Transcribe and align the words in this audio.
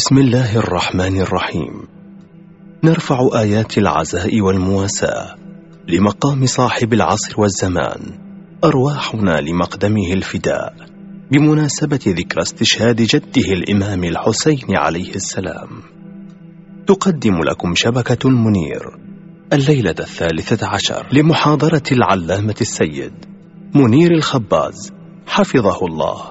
بسم 0.00 0.18
الله 0.18 0.56
الرحمن 0.56 1.20
الرحيم. 1.20 1.82
نرفع 2.84 3.28
آيات 3.34 3.78
العزاء 3.78 4.40
والمواساة 4.40 5.34
لمقام 5.88 6.46
صاحب 6.46 6.92
العصر 6.92 7.40
والزمان 7.40 8.00
أرواحنا 8.64 9.40
لمقدمه 9.40 10.12
الفداء 10.12 10.74
بمناسبة 11.32 12.00
ذكرى 12.06 12.42
استشهاد 12.42 12.96
جده 13.02 13.52
الإمام 13.52 14.04
الحسين 14.04 14.76
عليه 14.76 15.14
السلام. 15.14 15.68
تقدم 16.86 17.42
لكم 17.42 17.74
شبكة 17.74 18.28
المنير 18.28 18.82
الليلة 19.52 19.94
الثالثة 20.00 20.66
عشر 20.66 21.06
لمحاضرة 21.12 21.82
العلامة 21.92 22.56
السيد 22.60 23.24
منير 23.74 24.10
الخباز 24.14 24.92
حفظه 25.26 25.86
الله 25.86 26.22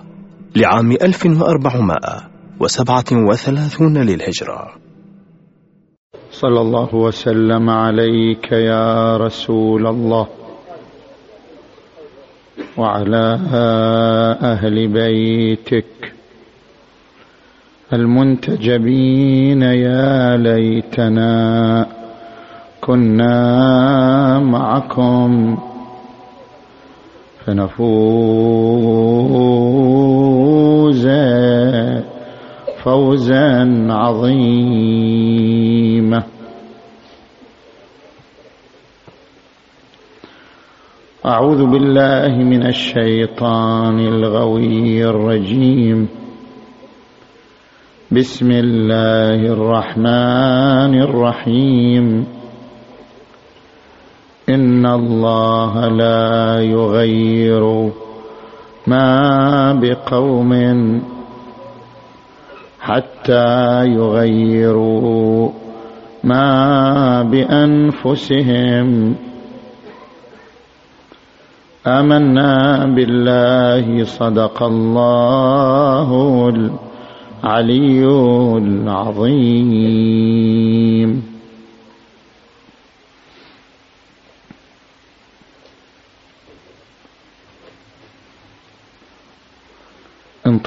لعام 0.56 0.92
1437 2.62 3.98
للهجرة. 3.98 4.73
صلى 6.31 6.62
الله 6.62 6.95
وسلم 6.95 7.70
عليك 7.70 8.52
يا 8.52 9.18
رسول 9.18 9.88
الله 9.88 10.27
وعلى 12.77 13.40
أهل 14.41 14.88
بيتك 14.88 16.13
المنتجبين 17.94 19.62
يا 19.62 20.38
ليتنا 20.38 21.88
كنا 22.82 24.40
معكم 24.40 25.57
فنفوز. 27.46 28.60
فوزا 32.84 33.88
عظيما. 33.90 34.90
أعوذ 41.26 41.66
بالله 41.66 42.44
من 42.44 42.66
الشيطان 42.66 43.99
الغوي 43.99 45.05
الرجيم. 45.05 46.08
بسم 48.12 48.52
الله 48.52 49.54
الرحمن 49.54 51.02
الرحيم. 51.02 52.26
إن 54.49 54.86
الله 54.86 55.88
لا 55.88 56.60
يغير 56.62 57.91
ما 58.88 59.74
بقوم 59.74 60.54
حتى 62.82 63.85
يغيروا 63.85 65.50
ما 66.24 67.24
بأنفسهم. 67.24 69.16
آمنا 71.88 72.86
بالله 72.86 74.03
صدق 74.03 74.63
الله 74.63 76.50
العلي 77.44 78.06
العظيم. 78.58 80.09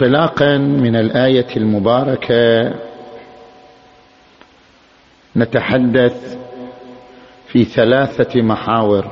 انطلاقا 0.02 0.56
من 0.58 0.96
الآية 0.96 1.56
المباركة 1.56 2.74
نتحدث 5.36 6.38
في 7.46 7.64
ثلاثة 7.64 8.42
محاور. 8.42 9.10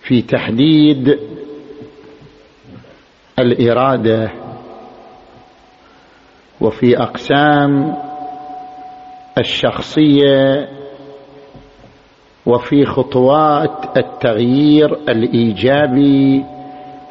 في 0.00 0.22
تحديد 0.22 1.18
الإرادة 3.38 4.30
وفي 6.60 6.98
أقسام 7.02 7.96
الشخصية 9.38 10.68
وفي 12.46 12.86
خطوات 12.86 13.96
التغيير 13.96 14.94
الإيجابي 14.94 16.55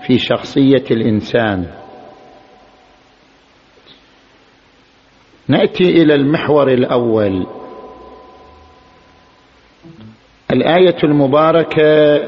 في 0.07 0.19
شخصية 0.19 0.85
الإنسان. 0.91 1.67
نأتي 5.47 5.83
إلى 5.83 6.15
المحور 6.15 6.67
الأول. 6.67 7.47
الآية 10.51 10.97
المباركة 11.03 12.19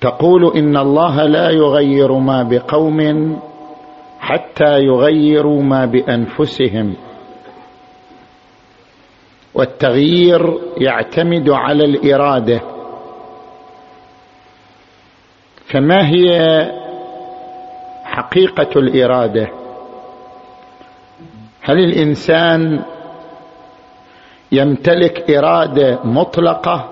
تقول 0.00 0.56
إن 0.56 0.76
الله 0.76 1.26
لا 1.26 1.50
يغير 1.50 2.12
ما 2.12 2.42
بقوم 2.42 3.40
حتى 4.20 4.78
يغيروا 4.78 5.62
ما 5.62 5.84
بأنفسهم. 5.84 6.96
والتغيير 9.54 10.58
يعتمد 10.76 11.50
على 11.50 11.84
الإرادة. 11.84 12.71
فما 15.72 16.08
هي 16.08 16.28
حقيقة 18.04 18.80
الإرادة؟ 18.80 19.48
هل 21.62 21.78
الإنسان 21.78 22.82
يمتلك 24.52 25.30
إرادة 25.30 25.98
مطلقة؟ 26.04 26.88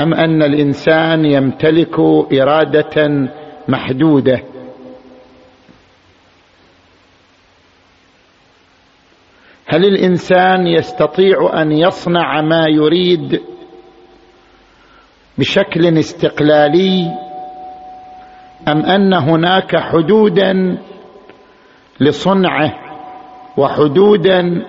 أم 0.00 0.14
أن 0.14 0.42
الإنسان 0.42 1.24
يمتلك 1.24 1.98
إرادة 2.32 3.28
محدودة؟ 3.68 4.42
هل 9.66 9.84
الإنسان 9.84 10.66
يستطيع 10.66 11.62
أن 11.62 11.72
يصنع 11.72 12.40
ما 12.40 12.66
يريد 12.68 13.53
بشكل 15.38 15.98
استقلالي 15.98 17.10
أم 18.68 18.86
أن 18.86 19.14
هناك 19.14 19.76
حدودا 19.76 20.78
لصنعه 22.00 22.74
وحدودا 23.56 24.66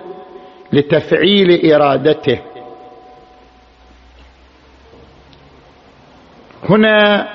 لتفعيل 0.72 1.72
إرادته. 1.72 2.38
هنا 6.70 7.28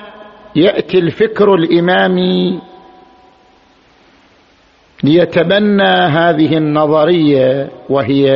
يأتي 0.56 0.98
الفكر 0.98 1.54
الإمامي 1.54 2.60
ليتبنى 5.04 5.92
هذه 5.92 6.56
النظرية 6.56 7.70
وهي 7.88 8.26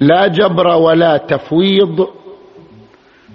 لا 0.00 0.26
جبر 0.26 0.66
ولا 0.66 1.16
تفويض 1.16 2.08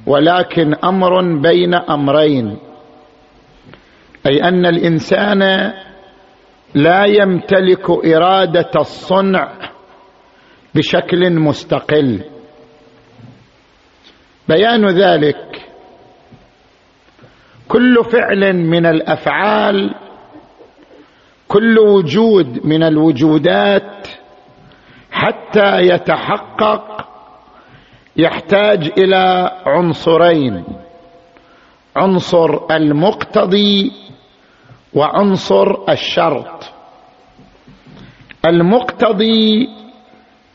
ولكن 0.08 0.76
أمر 0.84 1.42
بين 1.42 1.76
أمرين. 1.76 2.58
أي 4.28 4.44
أن 4.44 4.66
الإنسان 4.66 5.74
لا 6.76 7.06
يمتلك 7.06 7.90
إرادة 7.90 8.72
الصنع 8.76 9.54
بشكل 10.76 11.40
مستقل. 11.40 12.24
بيان 14.50 14.86
ذلك 14.86 15.70
كل 17.68 18.04
فعل 18.12 18.54
من 18.54 18.86
الأفعال 18.86 19.96
كل 21.48 21.80
وجود 21.80 22.66
من 22.66 22.84
الوجودات 22.84 24.08
حتى 25.12 25.80
يتحقق 25.82 26.97
يحتاج 28.18 28.92
إلى 28.98 29.52
عنصرين. 29.66 30.64
عنصر 31.96 32.60
المقتضي 32.72 33.92
وعنصر 34.94 35.90
الشرط. 35.90 36.64
المقتضي 38.46 39.70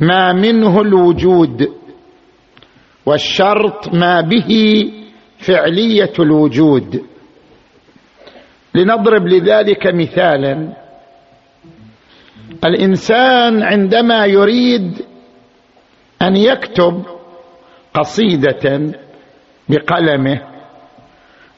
ما 0.00 0.32
منه 0.32 0.80
الوجود 0.80 1.68
والشرط 3.06 3.94
ما 3.94 4.20
به 4.20 4.82
فعلية 5.38 6.12
الوجود. 6.18 7.02
لنضرب 8.74 9.26
لذلك 9.26 9.86
مثالا. 9.86 10.72
الإنسان 12.64 13.62
عندما 13.62 14.26
يريد 14.26 15.04
أن 16.22 16.36
يكتب 16.36 17.11
قصيدة 17.94 18.92
بقلمه 19.68 20.40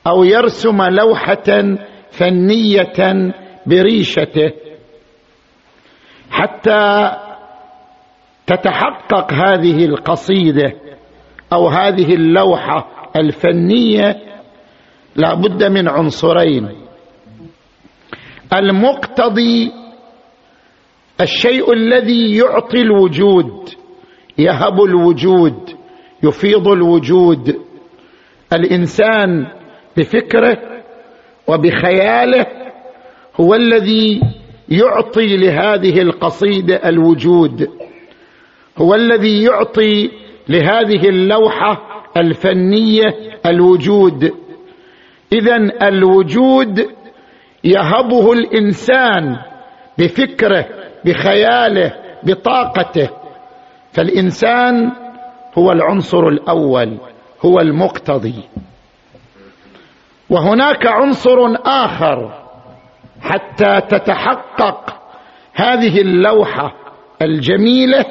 أو 0.06 0.24
يرسم 0.24 0.82
لوحة 0.82 1.76
فنية 2.10 3.32
بريشته. 3.66 4.52
حتى 6.30 7.12
تتحقق 8.46 9.32
هذه 9.32 9.84
القصيدة 9.84 10.72
أو 11.52 11.68
هذه 11.68 12.14
اللوحة 12.14 12.88
الفنية 13.16 14.16
لا 15.16 15.34
بد 15.34 15.64
من 15.64 15.88
عنصرين. 15.88 16.68
المقتضي 18.52 19.72
الشيء 21.20 21.72
الذي 21.72 22.36
يعطي 22.36 22.80
الوجود 22.80 23.68
يهب 24.38 24.82
الوجود. 24.82 25.73
يفيض 26.24 26.68
الوجود 26.68 27.60
الإنسان 28.52 29.46
بفكره 29.96 30.58
وبخياله 31.48 32.46
هو 33.40 33.54
الذي 33.54 34.20
يعطي 34.68 35.36
لهذه 35.36 36.02
القصيدة 36.02 36.88
الوجود 36.88 37.68
هو 38.78 38.94
الذي 38.94 39.42
يعطي 39.42 40.10
لهذه 40.48 41.08
اللوحة 41.08 41.94
الفنية 42.16 43.14
الوجود. 43.46 44.32
اذا 45.32 45.56
الوجود 45.88 46.86
يهبه 47.64 48.32
الإنسان 48.32 49.36
بفكره 49.98 50.66
بخياله 51.04 51.92
بطاقته. 52.22 53.08
فالإنسان 53.92 54.92
هو 55.58 55.72
العنصر 55.72 56.28
الأول 56.28 56.98
هو 57.44 57.60
المقتضي. 57.60 58.44
وهناك 60.30 60.86
عنصر 60.86 61.38
آخر 61.66 62.44
حتى 63.20 63.80
تتحقق 63.80 64.94
هذه 65.54 66.00
اللوحة 66.00 66.74
الجميلة 67.22 68.04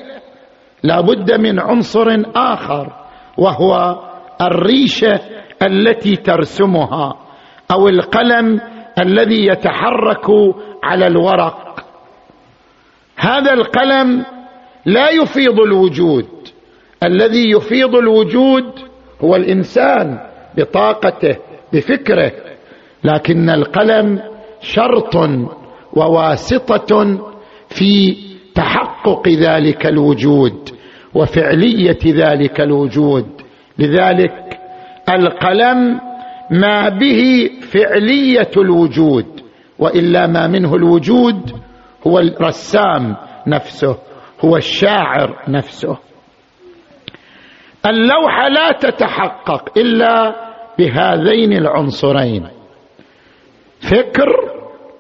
لا 0.83 1.01
بد 1.01 1.31
من 1.31 1.59
عنصر 1.59 2.07
آخر 2.35 2.93
وهو 3.37 3.99
الريشة 4.41 5.19
التي 5.63 6.15
ترسمها 6.15 7.13
أو 7.71 7.87
القلم 7.87 8.61
الذي 9.01 9.47
يتحرك 9.47 10.25
على 10.83 11.07
الورق. 11.07 11.85
هذا 13.17 13.53
القلم 13.53 14.25
لا 14.85 15.09
يفيض 15.09 15.59
الوجود 15.59 16.32
الذي 17.03 17.51
يفيض 17.51 17.95
الوجود 17.95 18.63
هو 19.21 19.35
الإنسان 19.35 20.19
بطاقته 20.57 21.38
بفكره. 21.73 22.31
لكن 23.03 23.50
القلم 23.50 24.19
شرط 24.61 25.15
وواسطة 25.94 27.19
في 27.69 28.17
تحقق 28.55 29.29
ذلك 29.29 29.85
الوجود 29.85 30.69
وفعلية 31.13 32.00
ذلك 32.05 32.61
الوجود. 32.61 33.25
لذلك 33.79 34.59
القلم 35.09 36.00
ما 36.51 36.89
به 36.89 37.50
فعلية 37.61 38.51
الوجود 38.57 39.25
وإلا 39.79 40.27
ما 40.27 40.47
منه 40.47 40.75
الوجود 40.75 41.51
هو 42.07 42.19
الرسام 42.19 43.15
نفسه 43.47 43.97
هو 44.41 44.57
الشاعر 44.57 45.44
نفسه. 45.47 45.97
اللوحه 47.85 48.47
لا 48.47 48.71
تتحقق 48.71 49.77
إلا 49.77 50.35
بهذين 50.80 51.53
العنصرين. 51.53 52.47
فكر 53.80 54.30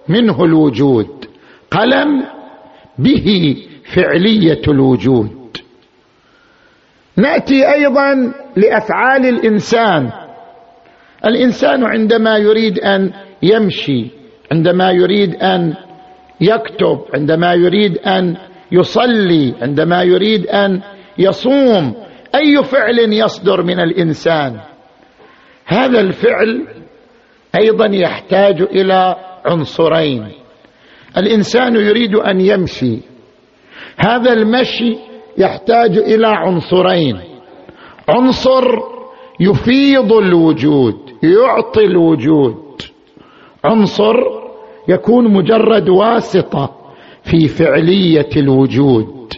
منه 0.07 0.43
الوجود 0.43 1.25
قلم 1.71 2.23
به 2.97 3.57
فعلية 3.95 4.61
الوجود. 4.67 5.57
نأتي 7.17 7.73
أيضا 7.73 8.33
لأفعال 8.55 9.25
الإنسان. 9.25 10.11
الإنسان 11.25 11.83
عندما 11.83 12.37
يريد 12.37 12.79
أن 12.79 13.13
يمشي 13.43 14.07
عندما 14.51 14.91
يريد 14.91 15.35
أن 15.35 15.73
يكتب 16.41 16.99
عندما 17.13 17.53
يريد 17.53 17.97
أن 17.97 18.35
يصلي 18.71 19.53
عندما 19.61 20.03
يريد 20.03 20.47
أن 20.47 20.81
يصوم 21.17 21.93
أي 22.35 22.63
فعل 22.63 22.99
يصدر 22.99 23.63
من 23.63 23.79
الإنسان؟ 23.79 24.59
هذا 25.65 25.99
الفعل 25.99 26.67
أيضا 27.55 27.85
يحتاج 27.85 28.61
إلى 28.61 29.15
عنصرين. 29.45 30.31
الإنسان 31.17 31.75
يريد 31.75 32.15
أن 32.15 32.41
يمشي. 32.41 32.97
هذا 33.97 34.33
المشي 34.33 34.97
يحتاج 35.37 35.97
إلى 35.97 36.27
عنصرين. 36.27 37.19
عنصر 38.09 38.63
يفيض 39.39 40.13
الوجود 40.13 40.95
يعطي 41.23 41.85
الوجود. 41.85 42.81
عنصر 43.65 44.15
يكون 44.87 45.33
مجرد 45.33 45.89
واسطة 45.89 46.75
في 47.23 47.47
فعلية 47.47 48.29
الوجود. 48.37 49.33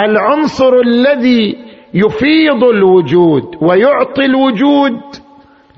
العنصر 0.00 0.72
الذي 0.80 1.65
يفيض 1.96 2.64
الوجود 2.64 3.42
ويعطي 3.62 4.24
الوجود. 4.24 5.00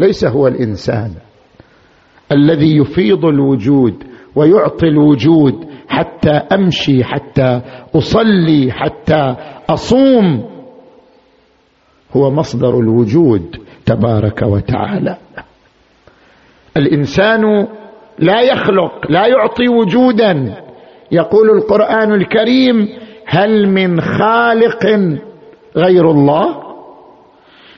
ليس 0.01 0.25
هو 0.25 0.47
الإنسان 0.47 1.11
الذي 2.33 2.77
يفيض 2.77 3.25
الوجود 3.25 4.05
ويعطي 4.37 4.87
الوجود 4.87 5.69
حتى 5.89 6.31
أمشي 6.31 7.05
حتى 7.05 7.61
أصلي 7.97 8.73
حتى 8.73 9.37
أصوم. 9.71 10.45
هو 12.17 12.31
مصدر 12.31 12.79
الوجود 12.79 13.57
تبارك 13.87 14.43
وتعالى. 14.43 15.17
الإنسان 16.77 17.67
لا 18.19 18.41
يخلق 18.41 19.11
لا 19.11 19.27
يعطي 19.27 19.69
وجودا. 19.69 20.55
يقول 21.13 21.51
القرآن 21.51 22.13
الكريم 22.13 22.89
هل 23.27 23.69
من 23.69 24.01
خالق 24.01 24.87
غير 25.79 26.11
الله. 26.11 26.63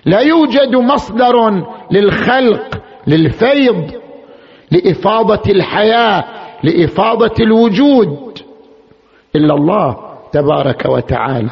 لا 0.06 0.20
يوجد 0.20 0.76
مصدر 0.76 1.64
للخلق 1.90 2.82
للفيض 3.06 3.90
لإفاضة 4.70 5.42
الحياة 5.50 6.24
لإفاضة 6.64 7.34
الوجود 7.40 8.38
إلا 9.36 9.54
الله 9.54 9.96
تبارك 10.32 10.84
وتعالى. 10.88 11.50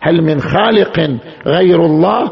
هل 0.00 0.22
من 0.22 0.40
خالق 0.40 1.10
غير 1.46 1.86
الله؟ 1.86 2.30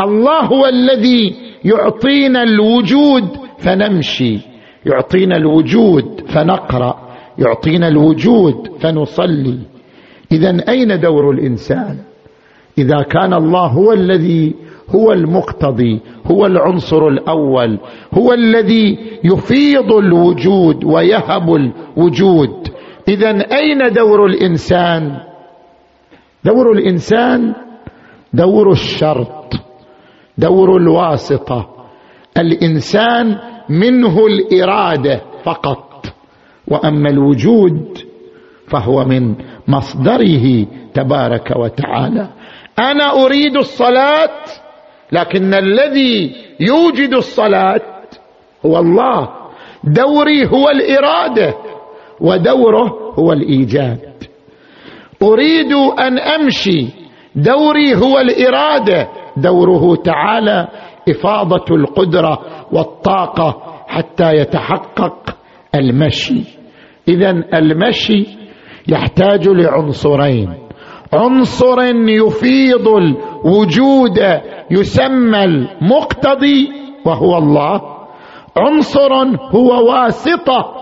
الله 0.00 0.40
هو 0.40 0.66
الذي 0.66 1.36
يعطينا 1.64 2.42
الوجود 2.42 3.28
فنمشي 3.58 4.38
يعطينا 4.86 5.36
الوجود 5.36 6.20
فنقرأ 6.28 6.98
يعطينا 7.38 7.88
الوجود 7.88 8.68
فنصلي. 8.80 9.58
اذا 10.32 10.64
أين 10.68 11.00
دور 11.00 11.30
الإنسان؟ 11.30 11.98
إذا 12.78 13.02
كان 13.02 13.34
الله 13.34 13.66
هو 13.66 13.92
الذي 13.92 14.54
هو 14.90 15.12
المقتضي 15.12 16.00
هو 16.26 16.46
العنصر 16.46 17.08
الأول 17.08 17.78
هو 18.14 18.32
الذي 18.32 18.98
يفيض 19.24 19.92
الوجود 19.92 20.84
ويهب 20.84 21.54
الوجود. 21.54 22.68
اذا 23.08 23.30
أين 23.30 23.92
دور 23.92 24.26
الإنسان؟ 24.26 25.16
دور 26.44 26.72
الإنسان 26.72 27.54
دور 28.32 28.70
الشرط 28.70 29.54
دور 30.38 30.76
الواسطة. 30.76 31.70
الإنسان 32.38 33.38
منه 33.68 34.26
الإرادة 34.26 35.20
فقط 35.44 36.06
وأما 36.68 37.10
الوجود 37.10 37.98
فهو 38.68 39.04
من 39.04 39.34
مصدره 39.68 40.66
تبارك 40.94 41.56
وتعالى. 41.56 42.28
أنا 42.78 43.24
أريد 43.24 43.56
الصلاة 43.56 44.42
لكن 45.12 45.54
الذي 45.54 46.32
يوجد 46.60 47.14
الصلاة 47.14 47.80
هو 48.66 48.78
الله. 48.78 49.28
دوري 49.84 50.48
هو 50.48 50.70
الإرادة 50.70 51.54
ودوره 52.20 53.14
هو 53.18 53.32
الإيجاد. 53.32 54.14
أريد 55.22 55.72
أن 55.98 56.18
أمشي 56.18 56.86
دوري 57.34 57.94
هو 57.94 58.18
الإرادة 58.18 59.08
دوره 59.36 59.96
تعالى 59.96 60.68
إفاضة 61.08 61.74
القدرة 61.74 62.38
والطاقة 62.72 63.62
حتى 63.86 64.32
يتحقق 64.32 65.36
المشي. 65.74 66.42
اذا 67.08 67.30
المشي 67.30 68.26
يحتاج 68.88 69.48
لعنصرين. 69.48 70.63
عنصر 71.14 71.80
يفيض 72.08 72.88
الوجود 72.88 74.18
يسمى 74.70 75.44
المقتضي 75.44 76.72
وهو 77.04 77.38
الله. 77.38 77.80
عنصر 78.56 79.12
هو 79.50 79.90
واسطة 79.90 80.74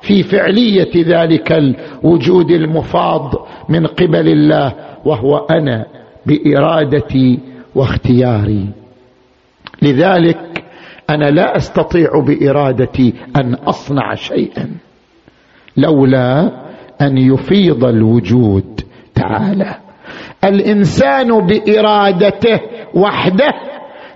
في 0.00 0.22
فعلية 0.22 0.90
ذلك 0.96 1.52
الوجود 1.52 2.50
المفاض 2.50 3.48
من 3.68 3.86
قبل 3.86 4.28
الله 4.28 4.74
وهو 5.04 5.36
أنا 5.36 5.86
بإرادتي 6.26 7.38
واختياري. 7.74 8.68
لذلك 9.82 10.64
أنا 11.10 11.30
لا 11.30 11.56
أستطيع 11.56 12.10
بإرادتي 12.26 13.14
أن 13.36 13.54
أصنع 13.54 14.14
شيئا 14.14 14.70
لولا 15.76 16.50
أن 17.00 17.18
يفيض 17.18 17.84
الوجود. 17.84 18.79
تعالى. 19.14 19.74
الإنسان 20.44 21.46
بإرادته 21.46 22.60
وحده 22.94 23.52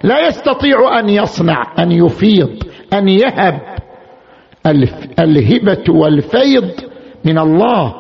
لا 0.03 0.27
يستطيع 0.27 0.99
أن 0.99 1.09
يصنع 1.09 1.73
أن 1.79 1.93
يفيض 1.93 2.51
أن 2.93 3.09
يهب. 3.09 3.61
الهبة 5.19 5.85
والفيض 5.89 6.71
من 7.25 7.39
الله. 7.39 7.95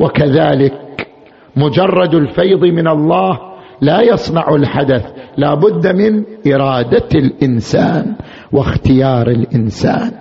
وكذلك 0.00 1.08
مجرد 1.56 2.14
الفيض 2.14 2.64
من 2.64 2.88
الله 2.88 3.38
لا 3.80 4.00
يصنع 4.00 4.54
الحدث. 4.54 5.06
لا 5.36 5.54
بد 5.54 5.86
من 5.96 6.24
إرادة 6.52 7.08
الإنسان 7.14 8.16
واختيار 8.52 9.28
الإنسان. 9.28 10.12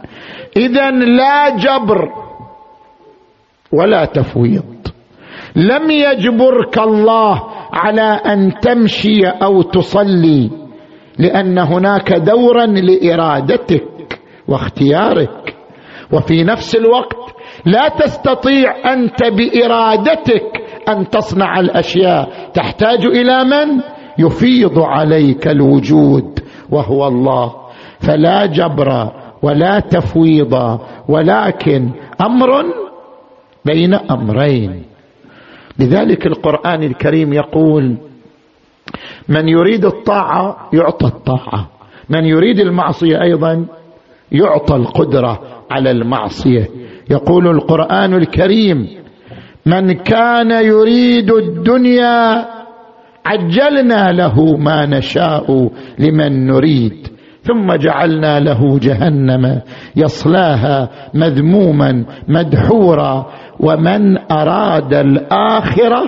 اذا 0.58 0.92
لا 0.92 1.50
جبر 1.50 2.10
ولا 3.74 4.06
تفويض. 4.06 4.81
لم 5.56 5.92
يجبرك 5.92 6.78
الله 6.78 7.42
على 7.74 8.02
أن 8.02 8.54
تمشي 8.62 9.26
أو 9.28 9.62
تصلي 9.62 10.50
لأن 11.20 11.60
هناك 11.60 12.14
دورا 12.14 12.66
لإرادتك 12.66 14.20
واختيارك. 14.48 15.56
وفي 16.14 16.44
نفس 16.44 16.76
الوقت 16.76 17.36
لا 17.66 17.88
تستطيع 17.88 18.94
أنت 18.94 19.24
بإرادتك 19.24 20.62
أن 20.90 21.10
تصنع 21.10 21.60
الأشياء. 21.60 22.30
تحتاج 22.54 23.06
إلى 23.06 23.44
من؟ 23.44 23.82
يفيض 24.20 24.80
عليك 24.80 25.48
الوجود 25.48 26.40
وهو 26.72 27.08
الله. 27.08 27.54
فلا 28.00 28.46
جبر 28.46 29.12
ولا 29.44 29.80
تفويض 29.80 30.80
ولكن 31.10 31.90
أمر 32.22 32.64
بين 33.66 33.94
أمرين. 33.94 34.91
لذلك 35.82 36.26
القرآن 36.28 36.84
الكريم 36.84 37.34
يقول 37.34 37.98
من 39.30 39.50
يريد 39.50 39.86
الطاعة 39.86 40.70
يعطى 40.74 41.08
الطاعة 41.08 41.70
من 42.10 42.26
يريد 42.26 42.60
المعصية 42.60 43.22
أيضا 43.22 43.66
يعطى 44.32 44.76
القدرة 44.76 45.42
على 45.72 45.92
المعصية. 45.92 46.70
يقول 47.10 47.48
القرآن 47.48 48.14
الكريم 48.14 48.88
من 49.66 49.92
كان 49.92 50.52
يريد 50.66 51.32
الدنيا 51.32 52.46
عجلنا 53.26 54.12
له 54.12 54.58
ما 54.58 54.86
نشاء 54.86 55.72
لمن 56.00 56.48
نريد 56.48 57.08
ثم 57.44 57.74
جعلنا 57.74 58.40
له 58.40 58.80
جهنم 58.80 59.62
يصلاها 59.96 60.90
مذموما 61.14 62.06
مدحورا 62.28 63.26
ومن 63.60 64.32
أراد 64.32 64.94
الآخرة 64.94 66.04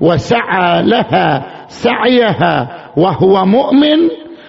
وسعى 0.00 0.82
لها 0.82 1.46
سعيها 1.68 2.68
وهو 2.96 3.44
مؤمن 3.44 3.98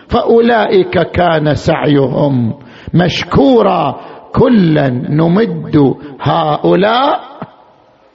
فأولئك 0.08 1.00
كان 1.12 1.56
سعيهم 1.56 2.54
مشكورا 2.94 4.00
كلا 4.34 4.90
نمد 4.90 5.96
هؤلاء 6.22 7.20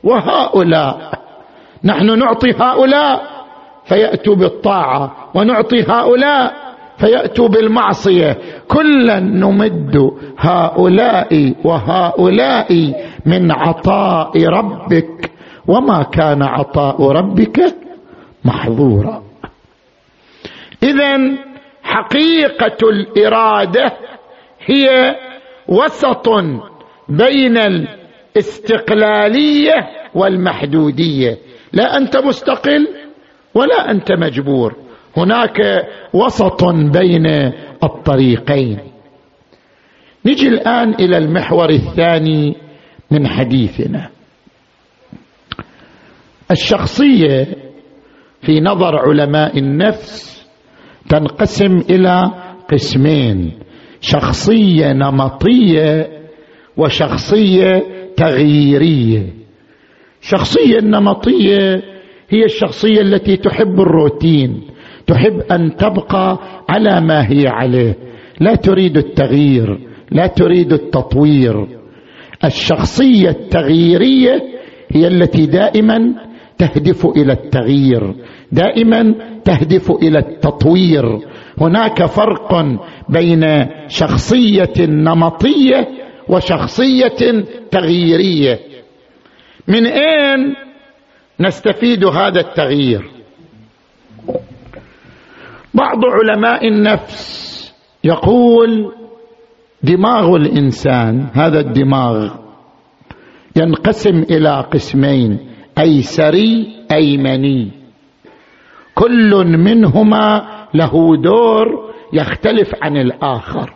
وهؤلاء. 0.04 0.96
نحن 1.84 2.18
نعطي 2.18 2.50
هؤلاء 2.60 3.22
فيأتوا 3.84 4.34
بالطاعة 4.34 5.30
ونعطي 5.34 5.82
هؤلاء 5.88 6.63
فيأتوا 6.98 7.48
بالمعصية. 7.48 8.38
كلا 8.68 9.20
نمد 9.20 10.10
هؤلاء 10.38 11.54
وهؤلاء 11.64 12.92
من 13.26 13.52
عطاء 13.52 14.44
ربك. 14.44 15.30
وما 15.66 16.02
كان 16.02 16.42
عطاء 16.42 17.10
ربك 17.10 17.74
محظورا. 18.44 19.22
اذا 20.82 21.36
حقيقة 21.82 22.88
الإرادة 22.90 23.92
هي 24.66 25.16
وسط 25.68 26.28
بين 27.08 27.58
الاستقلالية 28.36 29.72
والمحدودية. 30.14 31.38
لا 31.72 31.96
أنت 31.96 32.16
مستقل 32.16 32.88
ولا 33.54 33.90
أنت 33.90 34.12
مجبور. 34.12 34.83
هناك 35.16 35.86
وسط 36.12 36.64
بين 36.64 37.26
الطريقين. 37.82 38.78
نجي 40.26 40.48
الآن 40.48 40.94
إلى 40.94 41.18
المحور 41.18 41.70
الثاني 41.70 42.56
من 43.10 43.26
حديثنا. 43.26 44.08
الشخصية 46.50 47.46
في 48.42 48.60
نظر 48.60 48.96
علماء 48.96 49.58
النفس 49.58 50.46
تنقسم 51.08 51.76
إلى 51.90 52.30
قسمين 52.72 53.52
شخصية 54.00 54.92
نمطية 54.92 56.08
وشخصية 56.76 57.82
تغييرية. 58.16 59.26
الشخصيه 60.22 60.78
النمطية 60.78 61.82
هي 62.30 62.44
الشخصية 62.44 63.00
التي 63.00 63.36
تحب 63.36 63.80
الروتين 63.80 64.62
تحب 65.06 65.40
أن 65.52 65.76
تبقى 65.76 66.38
على 66.68 67.00
ما 67.00 67.30
هي 67.30 67.48
عليه. 67.48 67.98
لا 68.40 68.54
تريد 68.54 68.96
التغيير 68.96 69.78
لا 70.10 70.26
تريد 70.26 70.72
التطوير. 70.72 71.66
الشخصية 72.44 73.28
التغييرية 73.28 74.42
هي 74.90 75.06
التي 75.06 75.46
دائما 75.46 76.14
تهدف 76.58 77.06
إلى 77.06 77.32
التغيير 77.32 78.14
دائما 78.52 79.14
تهدف 79.44 79.90
إلى 79.90 80.18
التطوير. 80.18 81.18
هناك 81.60 82.04
فرق 82.06 82.66
بين 83.08 83.66
شخصية 83.88 84.72
نمطية 84.78 85.88
وشخصية 86.28 87.44
تغييرية. 87.70 88.58
من 89.68 89.86
أين 89.86 90.54
نستفيد 91.40 92.04
هذا 92.04 92.40
التغيير؟ 92.40 93.13
بعض 95.74 96.04
علماء 96.04 96.68
النفس 96.68 97.74
يقول 98.04 98.92
دماغ 99.82 100.36
الإنسان 100.36 101.26
هذا 101.32 101.60
الدماغ 101.60 102.34
ينقسم 103.56 104.22
إلى 104.30 104.60
قسمين 104.72 105.38
ايسري 105.78 106.76
ايمني 106.92 107.70
كل 108.94 109.58
منهما 109.58 110.46
له 110.74 111.16
دور 111.16 111.94
يختلف 112.12 112.74
عن 112.82 112.96
الآخر. 112.96 113.74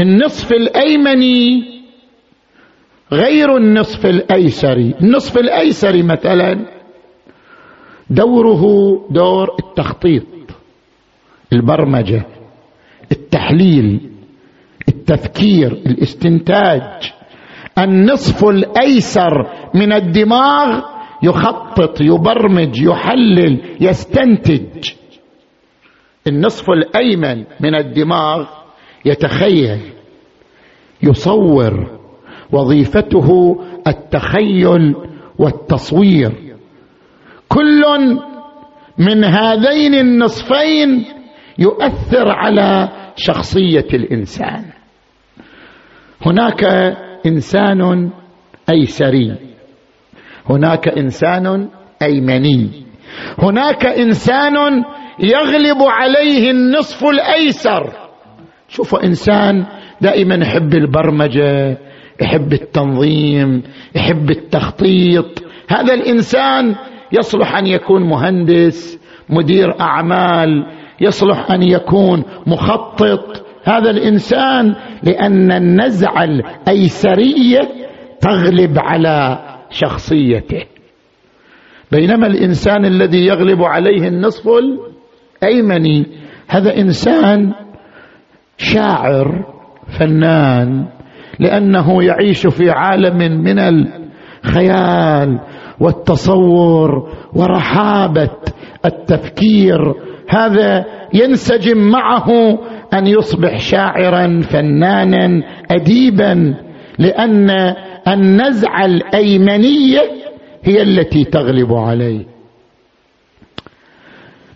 النصف 0.00 0.52
الأيمني 0.52 1.64
غير 3.12 3.56
النصف 3.56 4.06
الأيسري. 4.06 4.94
النصف 5.00 5.38
الأيسري 5.38 6.02
مثلا 6.02 6.66
دوره 8.10 8.62
دور 9.10 9.56
التخطيط. 9.58 10.33
البرمجة 11.52 12.26
التحليل 13.12 14.10
التفكير 14.88 15.72
الاستنتاج. 15.72 17.12
النصف 17.78 18.44
الأيسر 18.44 19.46
من 19.74 19.92
الدماغ 19.92 20.80
يخطط 21.22 22.00
يبرمج 22.00 22.82
يحلل 22.82 23.60
يستنتج. 23.80 24.90
النصف 26.26 26.70
الأيمن 26.70 27.44
من 27.60 27.74
الدماغ 27.74 28.46
يتخيل 29.04 29.80
يصور 31.02 32.00
وظيفته 32.52 33.58
التخيل 33.86 34.94
والتصوير. 35.38 36.32
كل 37.48 37.82
من 38.98 39.24
هذين 39.24 39.94
النصفين 39.94 41.04
يؤثر 41.58 42.28
على 42.28 42.88
شخصية 43.16 43.86
الإنسان. 43.94 44.64
هناك 46.26 46.64
إنسان 47.26 48.10
أيسري. 48.70 49.34
هناك 50.50 50.88
إنسان 50.88 51.68
أيمني. 52.02 52.70
هناك 53.38 53.86
إنسان 53.86 54.84
يغلب 55.20 55.82
عليه 55.82 56.50
النصف 56.50 57.04
الأيسر. 57.04 57.92
شوفوا 58.68 59.04
إنسان 59.04 59.66
دائما 60.00 60.34
يحب 60.34 60.74
البرمجة 60.74 61.78
يحب 62.22 62.52
التنظيم 62.52 63.62
يحب 63.94 64.30
التخطيط. 64.30 65.44
هذا 65.68 65.94
الإنسان 65.94 66.74
يصلح 67.18 67.56
أن 67.56 67.66
يكون 67.66 68.02
مهندس 68.02 69.00
مدير 69.28 69.80
أعمال 69.80 70.66
يصلح 71.00 71.50
أن 71.50 71.62
يكون 71.62 72.24
مخطط. 72.46 73.44
هذا 73.64 73.90
الإنسان 73.90 74.74
لأن 75.02 75.52
النزعه 75.52 76.24
الايسريه 76.24 77.68
تغلب 78.20 78.78
على 78.78 79.38
شخصيته. 79.70 80.62
بينما 81.92 82.26
الإنسان 82.26 82.84
الذي 82.84 83.26
يغلب 83.26 83.62
عليه 83.62 84.08
النصف 84.08 84.48
الايمني 85.42 86.06
هذا 86.48 86.76
إنسان 86.76 87.52
شاعر 88.56 89.44
فنان 89.98 90.86
لأنه 91.38 92.02
يعيش 92.02 92.46
في 92.46 92.70
عالم 92.70 93.42
من 93.42 93.58
الخيال 93.58 95.40
والتصور 95.80 97.08
ورحابة 97.34 98.36
التفكير 98.84 99.94
هذا 100.28 100.84
ينسجم 101.14 101.78
معه 101.78 102.28
أن 102.94 103.06
يصبح 103.06 103.60
شاعرا 103.60 104.40
فنانا 104.40 105.42
اديبا 105.70 106.54
لأن 106.98 107.50
النزعة 108.08 108.84
الأيمنية 108.84 110.00
هي 110.64 110.82
التي 110.82 111.24
تغلب 111.24 111.72
عليه. 111.72 112.26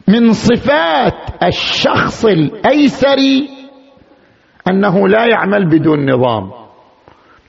من 0.09 0.33
صفات 0.33 1.15
الشخص 1.43 2.25
الايسري 2.25 3.49
أنه 4.69 5.09
لا 5.09 5.27
يعمل 5.27 5.69
بدون 5.69 6.11
نظام. 6.11 6.51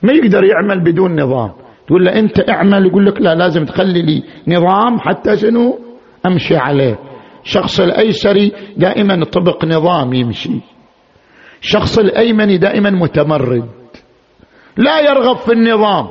ما 0.02 0.12
يقدر 0.12 0.44
يعمل 0.44 0.84
بدون 0.84 1.20
نظام. 1.20 1.52
تقول 1.86 2.04
له 2.04 2.18
أنت 2.18 2.48
اعمل 2.48 2.86
يقول 2.86 3.06
لك 3.06 3.20
لا 3.20 3.34
لازم 3.34 3.64
تخلي 3.64 4.02
لي 4.02 4.22
نظام 4.48 4.98
حتى 5.00 5.36
شنو؟ 5.36 5.78
أمشي 6.26 6.56
عليه. 6.56 7.09
الشخص 7.44 7.80
الايسري 7.80 8.52
دائما 8.76 9.24
طبق 9.24 9.64
نظام 9.64 10.12
يمشي. 10.12 10.60
الشخص 11.62 11.98
الايمني 11.98 12.58
دائما 12.58 12.90
متمرد. 12.90 13.68
لا 14.76 15.00
يرغب 15.00 15.36
في 15.36 15.52
النظام. 15.52 16.08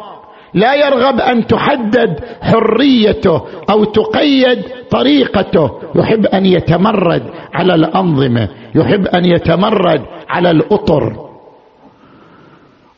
لا 0.53 0.75
يرغب 0.75 1.19
أن 1.19 1.47
تحدد 1.47 2.19
حريته 2.41 3.41
أو 3.69 3.83
تقيد 3.83 4.63
طريقته. 4.91 5.71
يحب 5.95 6.25
أن 6.25 6.45
يتمرد 6.45 7.23
على 7.53 7.75
الأنظمة. 7.75 8.49
يحب 8.75 9.07
أن 9.07 9.25
يتمرد 9.25 10.01
على 10.29 10.51
الأطر. 10.51 11.29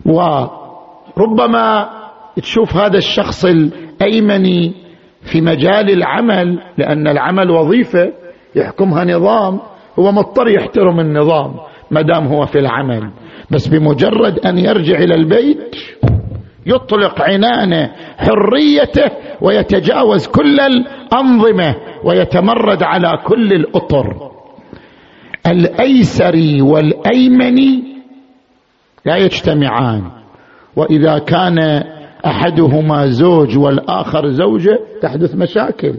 وربما 0.05 1.89
تشوف 2.35 2.75
هذا 2.75 2.97
الشخص 2.97 3.45
الايمني 3.45 4.73
في 5.21 5.41
مجال 5.41 5.89
العمل 5.89 6.59
لأن 6.77 7.07
العمل 7.07 7.51
وظيفة. 7.51 8.20
يحكمها 8.55 9.05
نظام 9.05 9.59
هو 9.99 10.11
مضطر 10.11 10.47
يحترم 10.47 10.99
النظام 10.99 11.55
ما 11.91 12.01
دام 12.01 12.27
هو 12.27 12.45
في 12.45 12.59
العمل. 12.59 13.11
بس 13.51 13.67
بمجرد 13.67 14.39
أن 14.39 14.57
يرجع 14.57 14.97
إلى 14.97 15.15
البيت 15.15 15.75
يطلق 16.65 17.21
عنانه 17.21 17.91
حريته 18.17 19.11
ويتجاوز 19.41 20.27
كل 20.27 20.59
الأنظمة 20.59 21.75
ويتمرد 22.03 22.83
على 22.83 23.17
كل 23.25 23.53
الأطر. 23.53 24.31
الايسر 25.47 26.63
والايمن 26.63 27.57
لا 29.05 29.17
يجتمعان. 29.17 30.11
وإذا 30.75 31.19
كان 31.19 31.83
أحدهما 32.25 33.07
زوج 33.07 33.57
والآخر 33.57 34.27
زوجة 34.27 34.79
تحدث 35.01 35.35
مشاكل. 35.35 35.93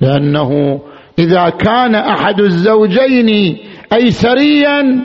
لأنه 0.00 0.80
إذا 1.18 1.48
كان 1.48 1.94
أحد 1.94 2.40
الزوجين 2.40 3.58
أيسريا 3.92 5.04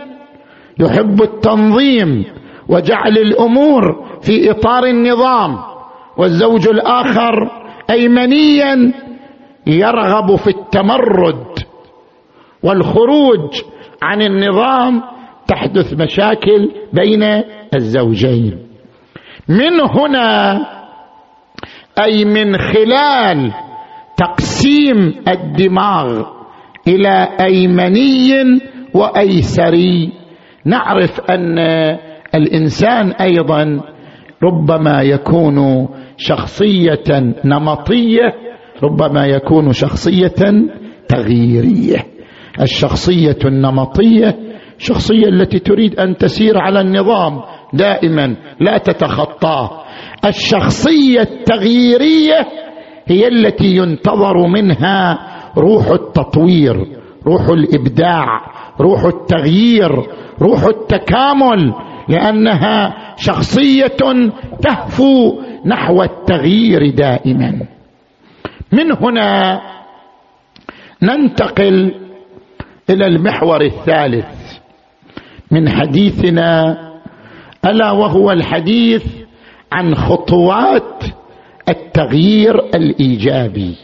يحب 0.80 1.22
التنظيم 1.22 2.26
وجعل 2.70 3.18
الأمور 3.18 4.06
في 4.22 4.52
إطار 4.52 4.84
النظام 4.84 5.58
والزوج 6.18 6.68
الآخر 6.68 7.50
ايمنيا 7.90 8.94
يرغب 9.68 10.36
في 10.36 10.48
التمرد 10.48 11.46
والخروج 12.64 13.62
عن 14.02 14.22
النظام 14.22 15.02
تحدث 15.48 15.94
مشاكل 15.94 16.72
بين 16.94 17.24
الزوجين. 17.74 18.68
من 19.50 19.82
هنا 19.82 20.60
أي 22.00 22.26
من 22.26 22.58
خلال 22.58 23.52
تقسيم 24.18 25.14
الدماغ 25.28 26.24
إلى 26.88 27.28
أيمني 27.40 28.60
وأيسري. 28.94 30.12
نعرف 30.66 31.22
أن 31.22 31.60
الإنسان 32.36 33.12
أيضا 33.12 33.82
ربما 34.44 35.02
يكون 35.02 35.88
شخصية 36.18 37.34
نمطية 37.46 38.34
ربما 38.84 39.26
يكون 39.26 39.72
شخصية 39.72 40.66
تغييرية. 41.08 42.06
الشخصية 42.62 43.38
النمطية 43.46 44.36
الشخصيه 44.78 45.28
التي 45.28 45.60
تريد 45.60 46.00
أن 46.00 46.18
تسير 46.18 46.58
على 46.58 46.82
النظام 46.82 47.42
دائما 47.74 48.36
لا 48.60 48.78
تتخطاه. 48.78 49.84
الشخصية 50.26 51.22
التغييرية 51.22 52.48
هي 53.08 53.28
التي 53.28 53.76
ينتظر 53.76 54.48
منها 54.48 55.20
روح 55.58 55.88
التطوير 55.88 56.88
روح 57.28 57.48
الإبداع 57.50 58.42
روح 58.80 59.04
التغيير 59.04 59.92
روح 60.42 60.64
التكامل 60.64 61.74
لأنها 62.08 62.98
شخصية 63.18 63.98
تهفو 64.62 65.42
نحو 65.66 66.04
التغيير 66.04 66.90
دائما. 66.90 67.66
من 68.72 68.92
هنا 68.92 69.62
ننتقل 71.02 71.96
إلى 72.90 73.06
المحور 73.06 73.62
الثالث 73.62 74.58
من 75.52 75.70
حديثنا 75.70 76.78
ألا 77.66 77.92
وهو 77.92 78.32
الحديث 78.32 79.06
عن 79.72 79.96
خطوات 79.96 81.04
التغيير 81.70 82.60
الإيجابي. 82.60 83.76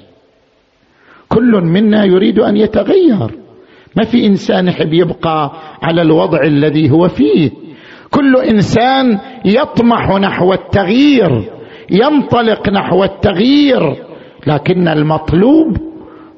كل 1.30 1.62
منا 1.64 2.06
يريد 2.06 2.40
أن 2.40 2.58
يتغير. 2.58 3.40
ما 3.98 4.04
في 4.04 4.26
إنسان 4.26 4.68
يحب 4.68 4.94
يبقى 4.94 5.52
على 5.82 6.02
الوضع 6.02 6.44
الذي 6.44 6.92
هو 6.92 7.08
فيه. 7.08 7.52
كل 8.12 8.36
إنسان 8.38 9.20
يطمح 9.46 10.10
نحو 10.10 10.54
التغيير 10.54 11.52
ينطلق 11.92 12.70
نحو 12.70 13.04
التغيير. 13.04 13.96
لكن 14.48 14.88
المطلوب 14.88 15.78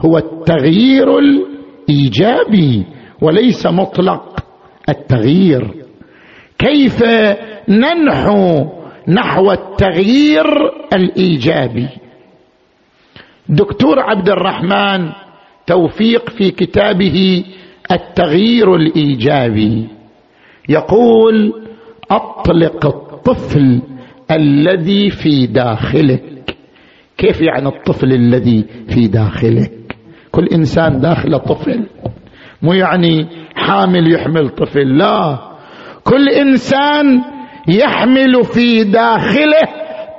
هو 0.06 0.18
التغيير 0.18 1.20
الإيجابي 1.20 2.86
وليس 3.22 3.66
مطلق 3.66 4.40
التغيير. 4.90 5.74
كيف 6.58 7.04
ننحو 7.70 8.66
نحو 9.10 9.52
التغيير 9.52 10.46
الإيجابي. 10.94 11.88
دكتور 13.50 14.00
عبد 14.00 14.30
الرحمن 14.30 15.12
توفيق 15.68 16.30
في 16.30 16.52
كتابه 16.52 17.44
التغيير 17.92 18.76
الإيجابي. 18.76 19.88
يقول 20.70 21.54
أطلق 22.12 22.86
الطفل 22.86 23.82
الذي 24.32 25.10
في 25.10 25.48
داخلك. 25.48 26.56
كيف 27.18 27.42
يعني 27.42 27.68
الطفل 27.68 28.14
الذي 28.14 28.66
في 28.90 29.08
داخلك؟ 29.08 29.98
كل 30.32 30.46
إنسان 30.46 31.00
داخله 31.00 31.38
طفل. 31.38 31.84
مو 32.62 32.74
يعني 32.74 33.28
حامل 33.56 34.14
يحمل 34.14 34.50
طفل 34.50 34.98
لا. 34.98 35.38
كل 36.04 36.30
إنسان 36.30 37.22
يحمل 37.68 38.44
في 38.44 38.84
داخله 38.84 39.68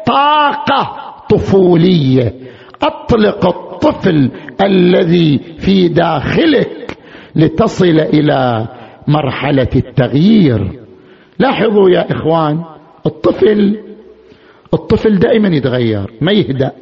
طاقة 0.07 0.97
طفولية. 1.31 2.35
أطلق 2.83 3.47
الطفل 3.47 4.31
الذي 4.65 5.39
في 5.59 5.89
داخلك 5.89 6.97
لتصل 7.37 8.01
إلى 8.01 8.69
مرحلة 9.09 9.69
التغيير. 9.77 10.81
لاحظوا 11.39 11.91
يا 11.91 12.13
إخوان 12.13 12.65
الطفل 13.07 13.79
الطفل 14.75 15.19
دائما 15.19 15.49
يتغير 15.49 16.11
ما 16.21 16.33
يهدأ. 16.33 16.73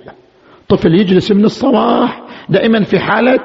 طفل 0.68 0.94
يجلس 0.94 1.32
من 1.32 1.44
الصباح 1.44 2.22
دائما 2.48 2.84
في 2.84 2.98
حالة 2.98 3.38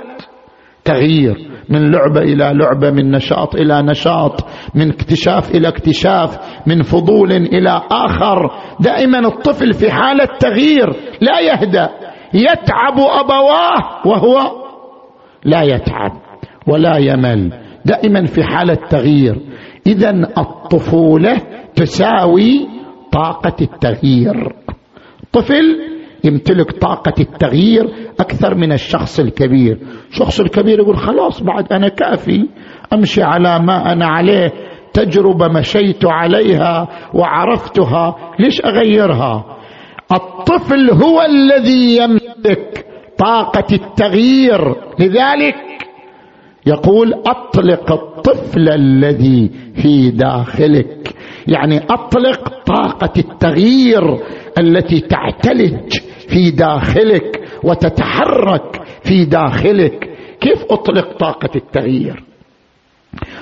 تغيير 0.85 1.53
من 1.69 1.91
لعبة 1.91 2.21
إلى 2.21 2.51
لعبة 2.53 2.91
من 2.91 3.11
نشاط 3.11 3.55
إلى 3.55 3.81
نشاط 3.81 4.45
من 4.75 4.89
اكتشاف 4.89 5.55
إلى 5.55 5.67
اكتشاف 5.67 6.39
من 6.67 6.81
فضول 6.81 7.31
إلى 7.31 7.81
آخر. 7.91 8.51
دائما 8.79 9.19
الطفل 9.19 9.73
في 9.73 9.91
حالة 9.91 10.27
تغيير 10.39 10.89
لا 11.21 11.39
يهدأ. 11.39 11.89
يتعب 12.33 12.99
أبواه 12.99 14.07
وهو 14.07 14.39
لا 15.45 15.61
يتعب 15.61 16.11
ولا 16.67 16.97
يمل. 16.97 17.53
دائما 17.85 18.25
في 18.25 18.43
حالة 18.43 18.77
تغيير. 18.89 19.41
اذا 19.87 20.09
الطفولة 20.37 21.37
تساوي 21.75 22.67
طاقة 23.11 23.55
التغيير. 23.61 24.53
طفل 25.33 25.92
يمتلك 26.23 26.71
طاقة 26.71 27.13
التغيير 27.19 27.89
أكثر 28.19 28.55
من 28.55 28.71
الشخص 28.71 29.19
الكبير. 29.19 29.77
الشخص 30.09 30.39
الكبير 30.39 30.79
يقول 30.79 30.97
خلاص 30.97 31.43
بعد 31.43 31.73
أنا 31.73 31.87
كافي 31.87 32.47
أمشي 32.93 33.23
على 33.23 33.59
ما 33.59 33.91
أنا 33.91 34.05
عليه 34.05 34.51
تجربة 34.93 35.47
مشيت 35.47 36.05
عليها 36.05 36.87
وعرفتها 37.13 38.15
ليش 38.39 38.61
أغيرها؟ 38.65 39.45
الطفل 40.11 40.89
هو 40.91 41.21
الذي 41.21 41.97
يملك 41.97 42.85
طاقة 43.17 43.75
التغيير. 43.75 44.75
لذلك 44.99 45.55
يقول 46.65 47.13
أطلق 47.13 47.91
الطفل 47.91 48.69
الذي 48.69 49.51
في 49.75 50.11
داخلك. 50.11 51.15
يعني 51.47 51.77
أطلق 51.77 52.49
طاقة 52.65 53.13
التغيير 53.17 54.19
التي 54.59 54.99
تعتلج 54.99 55.97
في 56.29 56.51
داخلك 56.51 57.43
وتتحرك 57.63 58.81
في 59.03 59.25
داخلك. 59.25 60.09
كيف 60.39 60.63
أطلق 60.69 61.17
طاقة 61.17 61.49
التغيير؟ 61.55 62.23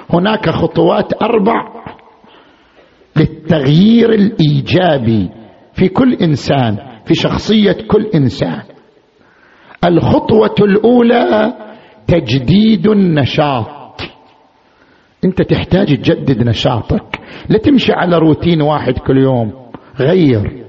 هناك 0.09 0.49
خطوات 0.49 1.21
أربع 1.21 1.83
للتغيير 3.15 4.13
الإيجابي 4.13 5.29
في 5.73 5.87
كل 5.87 6.13
إنسان 6.13 6.77
في 7.05 7.13
شخصية 7.13 7.77
كل 7.87 8.05
إنسان. 8.15 8.61
الخطوة 9.85 10.55
الأولى 10.59 11.53
تجديد 12.07 12.87
النشاط. 12.87 14.01
أنت 15.25 15.41
تحتاج 15.41 15.87
تجدد 15.87 16.47
نشاطك. 16.47 17.19
لا 17.49 17.57
تمشي 17.57 17.93
على 17.93 18.17
روتين 18.17 18.61
واحد 18.61 18.97
كل 18.97 19.17
يوم. 19.17 19.53
غير. 19.99 20.65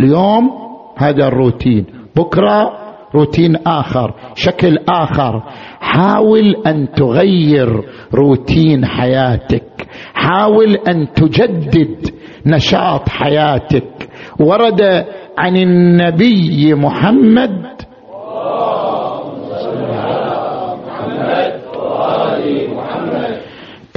اليوم 0.00 0.61
هذا 1.02 1.28
الروتين. 1.28 1.84
بكرة 2.16 2.72
روتين 3.14 3.56
آخر 3.66 4.14
شكل 4.34 4.78
آخر. 4.88 5.42
حاول 5.80 6.56
أن 6.66 6.88
تغير 6.96 7.84
روتين 8.14 8.86
حياتك. 8.86 9.86
حاول 10.14 10.74
أن 10.88 11.12
تجدد 11.12 12.10
نشاط 12.46 13.08
حياتك. 13.08 14.08
ورد 14.40 15.06
عن 15.38 15.56
النبي 15.56 16.74
محمد 16.74 17.72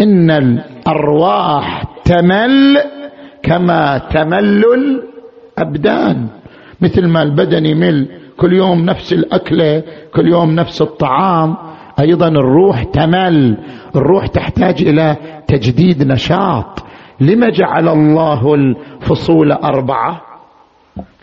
إن 0.01 0.31
الأرواح 0.31 1.83
تمل 2.05 2.77
كما 3.43 3.97
تمل 3.97 4.63
الأبدان. 4.77 6.27
مثل 6.81 7.07
ما 7.07 7.23
البدن 7.23 7.65
يمل 7.65 8.09
كل 8.37 8.53
يوم 8.53 8.85
نفس 8.85 9.13
الأكلة 9.13 9.83
كل 10.13 10.27
يوم 10.27 10.51
نفس 10.51 10.81
الطعام 10.81 11.55
أيضا 11.99 12.27
الروح 12.27 12.83
تمل 12.83 13.57
الروح 13.95 14.27
تحتاج 14.27 14.81
إلى 14.81 15.17
تجديد 15.47 16.07
نشاط. 16.07 16.83
لما 17.21 17.49
جعل 17.49 17.89
الله 17.89 18.53
الفصول 18.53 19.51
أربعة؟ 19.51 20.21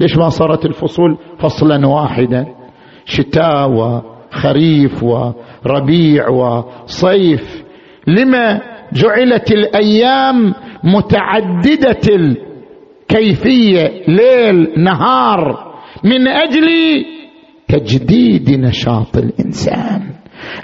ليش 0.00 0.16
ما 0.16 0.28
صارت 0.28 0.66
الفصول 0.66 1.18
فصلا 1.38 1.86
واحدا؟ 1.86 2.46
شتاء 3.04 3.70
وخريف 3.70 5.02
وربيع 5.02 6.28
وصيف. 6.28 7.64
لما 8.06 8.60
جعلت 8.92 9.52
الأيام 9.52 10.54
متعددة 10.84 12.36
كيفية 13.12 14.02
ليل 14.08 14.84
نهار 14.84 15.72
من 16.04 16.28
أجل 16.28 16.68
تجديد 17.68 18.50
نشاط 18.50 19.16
الإنسان. 19.16 20.02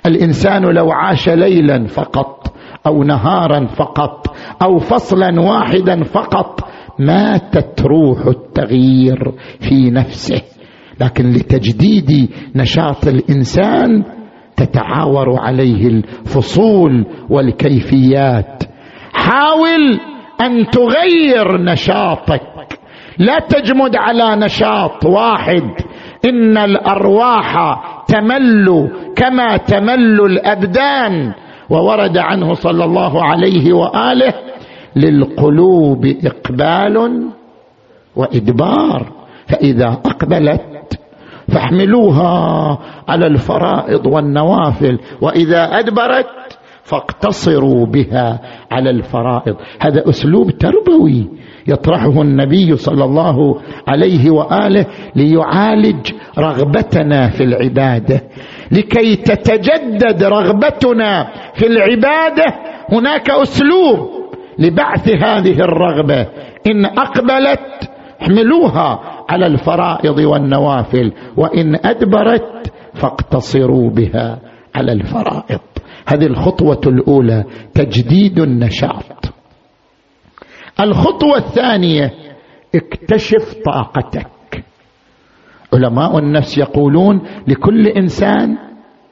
الإنسان 0.06 0.62
لو 0.62 0.90
عاش 0.92 1.28
ليلا 1.28 1.86
فقط 1.86 2.54
أو 2.86 3.02
نهارا 3.02 3.66
فقط 3.66 4.36
أو 4.62 4.78
فصلا 4.78 5.40
واحدا 5.40 6.04
فقط 6.04 6.60
ماتت 6.98 7.82
روح 7.82 8.26
التغيير 8.26 9.32
في 9.60 9.90
نفسه. 9.90 10.42
لكن 11.00 11.30
لتجديد 11.30 12.30
نشاط 12.56 13.06
الإنسان 13.06 14.04
تتعاور 14.56 15.40
عليه 15.40 15.86
الفصول 15.86 17.06
والكيفيات. 17.30 18.62
حاول 19.12 20.00
أن 20.40 20.66
تغير 20.70 21.56
نشاطك. 21.60 22.42
لا 23.18 23.38
تجمد 23.38 23.96
على 23.96 24.36
نشاط 24.36 25.04
واحد. 25.04 25.70
إن 26.24 26.58
الأرواح 26.58 27.80
تمل 28.08 28.90
كما 29.16 29.56
تمل 29.56 30.20
الأبدان. 30.20 31.32
وورد 31.70 32.18
عنه 32.18 32.54
صلى 32.54 32.84
الله 32.84 33.24
عليه 33.24 33.72
وآله 33.72 34.34
للقلوب 34.96 36.06
إقبال 36.24 37.28
وإدبار. 38.16 39.12
فإذا 39.48 39.88
أقبلت 39.88 41.00
فاحملوها 41.52 42.78
على 43.08 43.26
الفرائض 43.26 44.06
والنوافل. 44.06 44.98
وإذا 45.20 45.78
أدبرت 45.78 46.26
فاقتصروا 46.88 47.86
بها 47.86 48.40
على 48.70 48.90
الفرائض. 48.90 49.56
هذا 49.80 50.08
أسلوب 50.08 50.50
تربوي 50.50 51.28
يطرحه 51.66 52.22
النبي 52.22 52.76
صلى 52.76 53.04
الله 53.04 53.60
عليه 53.88 54.30
وآله 54.30 54.86
ليعالج 55.16 56.12
رغبتنا 56.38 57.28
في 57.28 57.44
العبادة. 57.44 58.20
لكي 58.72 59.16
تتجدد 59.16 60.22
رغبتنا 60.22 61.28
في 61.54 61.66
العبادة 61.66 62.44
هناك 62.92 63.30
أسلوب 63.30 64.08
لبعث 64.58 65.08
هذه 65.08 65.60
الرغبة. 65.60 66.26
إن 66.66 66.84
أقبلت 66.84 67.90
احملوها 68.22 69.00
على 69.28 69.46
الفرائض 69.46 70.18
والنوافل 70.18 71.12
وإن 71.36 71.86
أدبرت 71.86 72.72
فاقتصروا 72.94 73.90
بها 73.90 74.38
على 74.74 74.92
الفرائض. 74.92 75.60
هذه 76.08 76.26
الخطوة 76.26 76.80
الأولى 76.86 77.44
تجديد 77.74 78.38
النشاط. 78.38 79.34
الخطوة 80.80 81.36
الثانية 81.36 82.14
اكتشف 82.74 83.54
طاقتك. 83.64 84.64
علماء 85.74 86.18
النفس 86.18 86.58
يقولون 86.58 87.20
لكل 87.48 87.86
إنسان 87.86 88.56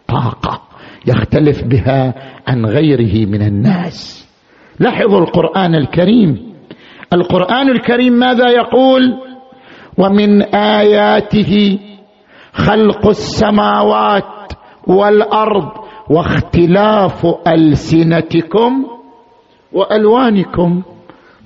طاقة 0.09 0.63
يختلف 1.07 1.65
بها 1.65 2.15
عن 2.47 2.67
غيره 2.67 3.27
من 3.27 3.43
الناس. 3.43 4.29
لاحظوا 4.81 5.21
القرآن 5.21 5.75
الكريم. 5.75 6.55
القرآن 7.13 7.71
الكريم 7.71 8.13
ماذا 8.13 8.51
يقول؟ 8.51 9.03
ومن 9.99 10.43
آياته 10.55 11.79
خلق 12.53 13.07
السماوات 13.07 14.53
والأرض 14.87 15.86
واختلاف 16.11 17.27
ألسنتكم 17.49 18.85
وألوانكم. 19.73 20.83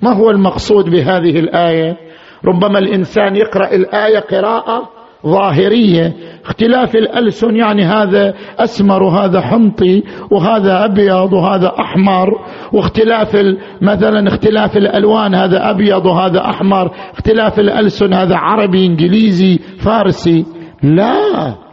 ما 0.01 0.13
هو 0.13 0.29
المقصود 0.29 0.89
بهذه 0.89 1.39
الآية؟ 1.39 1.97
ربما 2.45 2.79
الإنسان 2.79 3.35
يقرأ 3.35 3.75
الآية 3.75 4.19
قراءة 4.19 4.89
ظاهرية. 5.25 6.13
اختلاف 6.45 6.95
الألسن 6.95 7.55
يعني 7.55 7.83
هذا 7.83 8.33
أسمر 8.59 9.03
وهذا 9.03 9.41
حنطي 9.41 10.03
وهذا 10.31 10.85
أبيض 10.85 11.33
وهذا 11.33 11.71
أحمر. 11.79 12.29
واختلاف 12.73 13.35
مثلا 13.81 14.27
اختلاف 14.27 14.77
الألوان 14.77 15.35
هذا 15.35 15.69
أبيض 15.69 16.05
وهذا 16.05 16.39
أحمر. 16.39 16.91
اختلاف 17.13 17.59
الألسن 17.59 18.13
هذا 18.13 18.35
عربي 18.35 18.85
إنجليزي 18.85 19.57
فارسي. 19.57 20.45
لا. 20.83 21.70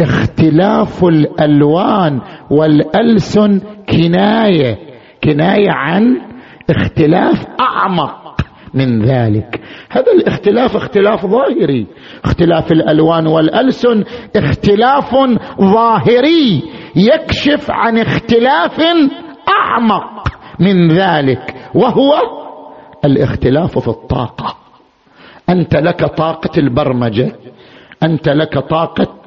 اختلاف 0.00 1.04
الألوان 1.04 2.20
والألسن 2.50 3.60
كناية 3.88 4.78
كناية 5.24 5.70
عن 5.70 6.20
اختلاف 6.70 7.46
أعمق 7.60 8.40
من 8.74 9.02
ذلك. 9.02 9.60
هذا 9.90 10.12
الاختلاف 10.12 10.76
اختلاف 10.76 11.26
ظاهري 11.26 11.86
اختلاف 12.24 12.72
الألوان 12.72 13.26
والألسن 13.26 14.04
اختلاف 14.36 15.14
ظاهري 15.60 16.62
يكشف 16.96 17.70
عن 17.70 17.98
اختلاف 17.98 18.80
أعمق 19.48 20.28
من 20.60 20.88
ذلك 20.88 21.54
وهو 21.74 22.12
الاختلاف 23.04 23.78
في 23.78 23.88
الطاقة. 23.88 24.56
أنت 25.48 25.76
لك 25.76 26.04
طاقة 26.04 26.58
البرمجة 26.58 27.32
أنت 28.02 28.28
لك 28.28 28.58
طاقة 28.58 29.23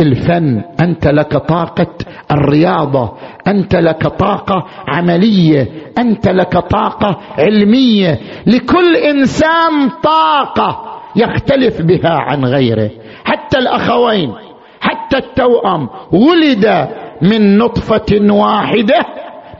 الفن 0.00 0.62
أنت 0.80 1.06
لك 1.06 1.36
طاقة 1.36 1.94
الرياضة 2.30 3.12
أنت 3.46 3.76
لك 3.76 4.06
طاقة 4.06 4.66
عملية 4.88 5.68
أنت 5.98 6.28
لك 6.28 6.58
طاقة 6.58 7.20
علمية. 7.38 8.18
لكل 8.46 8.96
إنسان 8.96 9.88
طاقة 10.02 11.00
يختلف 11.16 11.82
بها 11.82 12.10
عن 12.10 12.44
غيره. 12.44 12.90
حتى 13.24 13.58
الأخوين 13.58 14.32
حتى 14.80 15.16
التوأم 15.18 15.88
ولد 16.12 16.88
من 17.22 17.58
نطفة 17.58 18.32
واحدة. 18.34 19.06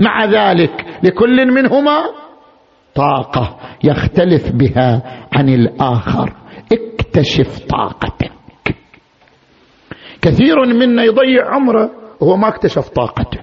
مع 0.00 0.24
ذلك 0.24 0.86
لكل 1.02 1.52
منهما 1.52 2.00
طاقة 2.94 3.56
يختلف 3.84 4.52
بها 4.52 5.02
عن 5.32 5.48
الآخر. 5.48 6.32
اكتشف 6.72 7.58
طاقتك. 7.68 8.39
كثير 10.22 10.66
منا 10.66 11.04
يضيع 11.04 11.54
عمره 11.54 11.90
وهو 12.20 12.36
ما 12.36 12.48
اكتشف 12.48 12.88
طاقته. 12.88 13.40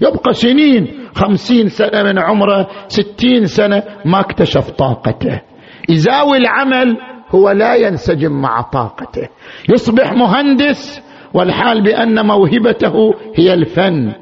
يبقى 0.00 0.32
سنين 0.32 0.88
خمسين 1.14 1.68
سنة 1.68 2.02
من 2.02 2.18
عمره 2.18 2.68
ستين 2.88 3.46
سنة 3.46 3.82
ما 4.04 4.20
اكتشف 4.20 4.70
طاقته. 4.70 5.40
يزاوي 5.88 6.36
العمل 6.36 6.96
هو 7.30 7.50
لا 7.50 7.74
ينسجم 7.74 8.32
مع 8.32 8.60
طاقته. 8.60 9.28
يصبح 9.68 10.12
مهندس 10.12 11.02
والحال 11.34 11.82
بأن 11.82 12.26
موهبته 12.26 13.14
هي 13.36 13.54
الفن. 13.54 14.12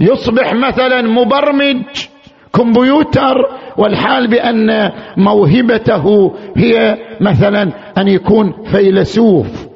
يصبح 0.00 0.54
مثلا 0.54 1.02
مبرمج 1.02 1.82
كمبيوتر 2.52 3.36
والحال 3.78 4.30
بأن 4.30 4.92
موهبته 5.16 6.34
هي 6.56 6.98
مثلا 7.20 7.62
أن 7.98 8.08
يكون 8.08 8.64
فيلسوف. 8.64 9.69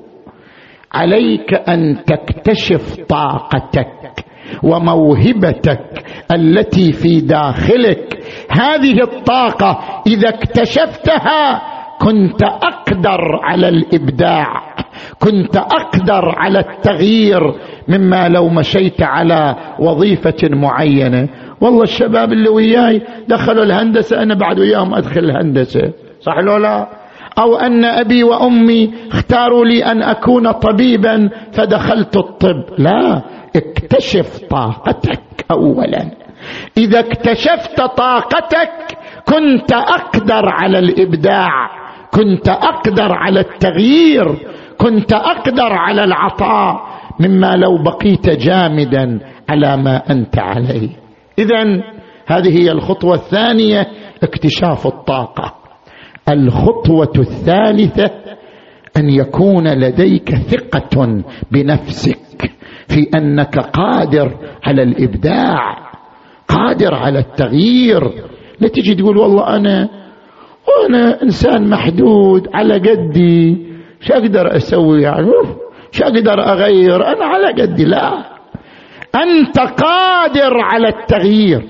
عليك 0.94 1.54
أن 1.68 1.96
تكتشف 2.06 2.96
طاقتك 3.08 4.24
وموهبتك 4.62 6.04
التي 6.32 6.92
في 6.92 7.20
داخلك. 7.20 8.18
هذه 8.50 9.02
الطاقة 9.02 10.02
إذا 10.06 10.28
اكتشفتها 10.28 11.62
كنت 12.00 12.42
أقدر 12.42 13.20
على 13.42 13.68
الإبداع 13.68 14.46
كنت 15.18 15.56
أقدر 15.56 16.34
على 16.36 16.58
التغيير 16.58 17.54
مما 17.88 18.28
لو 18.28 18.48
مشيت 18.48 19.02
على 19.02 19.56
وظيفة 19.78 20.48
معينة. 20.50 21.28
والله 21.60 21.82
الشباب 21.82 22.32
اللي 22.32 22.48
وياي 22.48 23.02
دخلوا 23.28 23.64
الهندسة 23.64 24.22
أنا 24.22 24.34
بعد 24.34 24.58
وياهم 24.58 24.94
أدخل 24.94 25.20
الهندسة. 25.20 25.92
صح 26.20 26.38
لو 26.38 26.56
لا؟ 26.56 27.03
أو 27.38 27.56
أن 27.56 27.84
أبي 27.84 28.24
وأمي 28.24 28.94
اختاروا 29.12 29.64
لي 29.64 29.84
أن 29.84 30.02
أكون 30.02 30.52
طبيبا 30.52 31.30
فدخلت 31.52 32.16
الطب. 32.16 32.64
لا 32.78 33.22
اكتشف 33.56 34.38
طاقتك 34.50 35.20
اولا. 35.50 36.10
إذا 36.76 37.00
اكتشفت 37.00 37.80
طاقتك 37.96 38.98
كنت 39.28 39.72
أقدر 39.72 40.48
على 40.48 40.78
الإبداع 40.78 41.50
كنت 42.10 42.48
أقدر 42.48 43.12
على 43.12 43.40
التغيير 43.40 44.36
كنت 44.78 45.12
أقدر 45.12 45.72
على 45.72 46.04
العطاء 46.04 46.80
مما 47.20 47.56
لو 47.56 47.82
بقيت 47.82 48.28
جامدا 48.30 49.20
على 49.48 49.76
ما 49.76 50.02
أنت 50.10 50.38
عليه. 50.38 50.88
اذا 51.38 51.82
هذه 52.26 52.58
هي 52.62 52.72
الخطوة 52.72 53.14
الثانية 53.14 53.86
اكتشاف 54.22 54.86
الطاقة. 54.86 55.63
الخطوة 56.28 57.12
الثالثة 57.18 58.10
أن 58.96 59.10
يكون 59.10 59.68
لديك 59.68 60.34
ثقة 60.34 61.22
بنفسك 61.50 62.50
في 62.88 63.08
أنك 63.14 63.58
قادر 63.58 64.32
على 64.64 64.82
الإبداع 64.82 65.90
قادر 66.48 66.94
على 66.94 67.18
التغيير. 67.18 68.10
لا 68.60 68.68
تجي 68.68 68.94
تقول 68.94 69.16
والله 69.16 69.56
أنا 69.56 69.88
وأنا 70.68 71.22
إنسان 71.22 71.70
محدود 71.70 72.48
على 72.54 72.74
قدي 72.74 73.66
شو 74.00 74.14
أقدر 74.14 74.56
أسوي؟ 74.56 75.02
يعني 75.02 75.30
شو 75.90 76.04
أقدر 76.04 76.40
أغير؟ 76.40 77.06
أنا 77.06 77.24
على 77.24 77.62
قدي. 77.62 77.84
لا. 77.84 78.24
أنت 79.14 79.58
قادر 79.58 80.60
على 80.60 80.88
التغيير. 80.88 81.62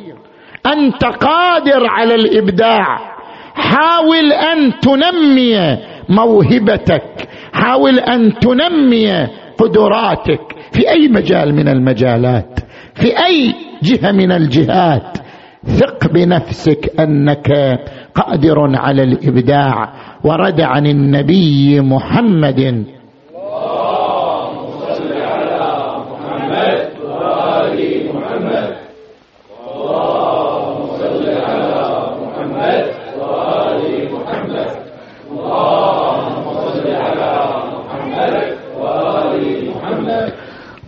أنت 0.67 1.05
قادر 1.05 1.87
على 1.87 2.15
الإبداع. 2.15 3.14
حاول 3.55 4.33
أن 4.33 4.73
تنمي 4.81 5.79
موهبتك. 6.09 7.29
حاول 7.53 7.99
أن 7.99 8.33
تنمي 8.39 9.27
قدراتك. 9.59 10.41
في 10.73 10.91
أي 10.91 11.09
مجال 11.09 11.55
من 11.55 11.69
المجالات؟ 11.69 12.61
في 12.95 13.25
أي 13.27 13.55
جهة 13.83 14.13
من 14.13 14.33
الجهات؟ 14.33 15.19
ثق 15.67 16.13
بنفسك 16.13 17.01
أنك 17.01 17.79
قادر 18.15 18.77
على 18.77 19.03
الإبداع. 19.03 19.93
ورد 20.25 20.61
عن 20.61 20.87
النبي 20.87 21.81
محمد 21.81 22.85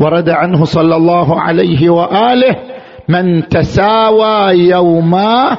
ورد 0.00 0.28
عنه 0.28 0.64
صلى 0.64 0.96
الله 0.96 1.40
عليه 1.40 1.90
وآله 1.90 2.56
من 3.09 3.48
تساوى 3.48 4.52
يوماه 4.52 5.59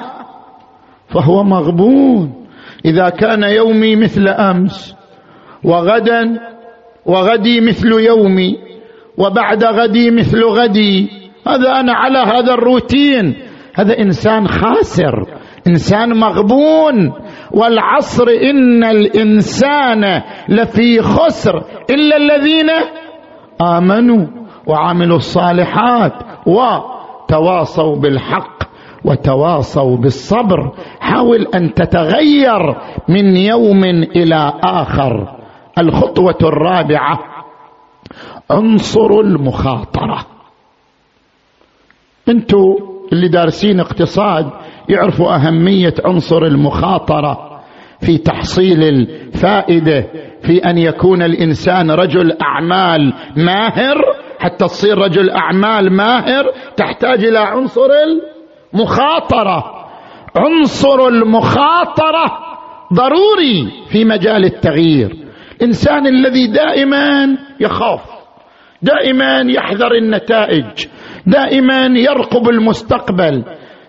فهو 1.08 1.43
مغبون. 1.43 2.45
إذا 2.86 3.10
كان 3.10 3.43
يومي 3.43 3.95
مثل 3.95 4.28
أمس 4.28 4.95
وغدا 5.63 6.39
وغدي 7.06 7.62
مثل 7.62 7.88
يومي 7.88 8.58
وبعد 9.17 9.63
غدي 9.63 10.12
مثل 10.12 10.43
غدي 10.43 11.10
هذا 11.47 11.69
أنا 11.80 11.93
على 11.93 12.19
هذا 12.19 12.54
الروتين. 12.54 13.36
هذا 13.76 14.00
إنسان 14.00 14.47
خاسر 14.47 15.26
إنسان 15.67 16.19
مغبون. 16.19 17.13
والعصر 17.52 18.28
إن 18.30 18.84
الإنسان 18.84 20.21
لفي 20.50 21.02
خسر 21.02 21.63
إلا 21.89 22.17
الذين 22.17 22.69
آمنوا 23.62 24.28
وعملوا 24.67 25.17
الصالحات 25.17 26.13
وتواصوا 26.46 27.96
بالحق 27.96 28.63
وتواصوا 29.06 29.98
بالصبر. 29.98 30.72
حاول 31.00 31.48
أن 31.56 31.74
تتغير 31.74 32.76
من 33.10 33.38
يوم 33.38 33.84
إلى 34.15 34.54
آخر. 34.63 35.38
الخطوة 35.80 36.38
الرابعة 36.43 37.20
عنصر 38.52 39.20
المخاطرة. 39.20 40.26
أنتوا 42.30 42.76
اللي 43.13 43.28
دارسين 43.28 43.80
اقتصاد 43.80 44.50
يعرفوا 44.89 45.36
أهمية 45.36 45.93
عنصر 46.06 46.43
المخاطرة. 46.43 47.57
في 47.99 48.17
تحصيل 48.17 48.83
الفائدة 48.83 50.05
في 50.41 50.57
أن 50.57 50.77
يكون 50.77 51.21
الإنسان 51.21 51.91
رجل 51.91 52.38
أعمال 52.41 53.13
ماهر. 53.38 53.95
حتى 54.39 54.65
تصير 54.65 54.97
رجل 54.97 55.29
أعمال 55.29 55.93
ماهر 55.93 56.51
تحتاج 56.77 57.25
إلى 57.25 57.39
عنصر 57.39 57.89
المخاطرة. 58.73 59.63
عنصر 60.36 61.07
المخاطرة 61.07 62.25
ضروري 62.93 63.71
في 63.89 64.05
مجال 64.05 64.45
التغيير. 64.45 65.15
الإنسان 65.62 66.07
الذي 66.07 66.47
دائما 66.47 67.38
يخاف 67.60 68.01
دائما 68.81 69.41
يحذر 69.41 69.95
النتائج 69.95 70.88
دائما 71.25 71.86
يرقب 71.86 72.49
المستقبل 72.49 73.43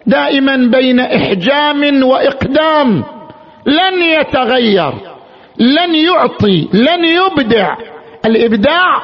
دائما 0.07 0.57
بين 0.57 1.01
إحجام 1.01 2.03
وإقدام. 2.03 3.05
لن 3.67 4.21
يتغير 4.21 4.93
لن 5.59 5.95
يعطي 5.95 6.69
لن 6.73 7.05
يبدع. 7.05 7.77
الإبداع 8.27 9.03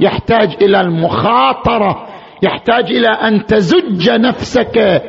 يحتاج 0.00 0.48
إلى 0.62 0.80
المخاطرة 0.80 2.06
يحتاج 2.42 2.84
إلى 2.92 3.08
أن 3.08 3.46
تزج 3.46 4.10
نفسك 4.10 5.02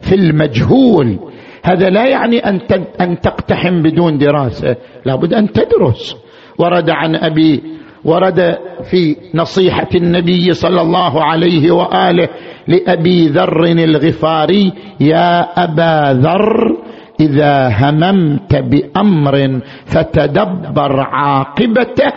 في 0.00 0.14
المجهول. 0.14 1.18
هذا 1.64 1.90
لا 1.90 2.06
يعني 2.06 2.38
أن 2.38 2.60
أن 3.00 3.20
تقتحم 3.20 3.82
بدون 3.82 4.18
دراسة 4.18 4.76
لابد 5.06 5.34
أن 5.34 5.52
تدرس. 5.52 6.16
ورد 6.58 6.90
عن 6.90 7.16
أبي 7.16 7.62
ورد 8.04 8.58
في 8.90 9.16
نصيحة 9.34 9.88
النبي 9.94 10.52
صلى 10.52 10.80
الله 10.80 11.24
عليه 11.24 11.70
وآله 11.70 12.28
لأبي 12.68 13.26
ذر 13.26 13.64
الغفاري 13.64 14.72
يا 15.00 15.40
أبا 15.64 16.20
ذر 16.20 16.81
إذا 17.20 17.68
هممت 17.68 18.56
بأمر 18.56 19.60
فتدبر 19.86 21.00
عاقبته 21.00 22.12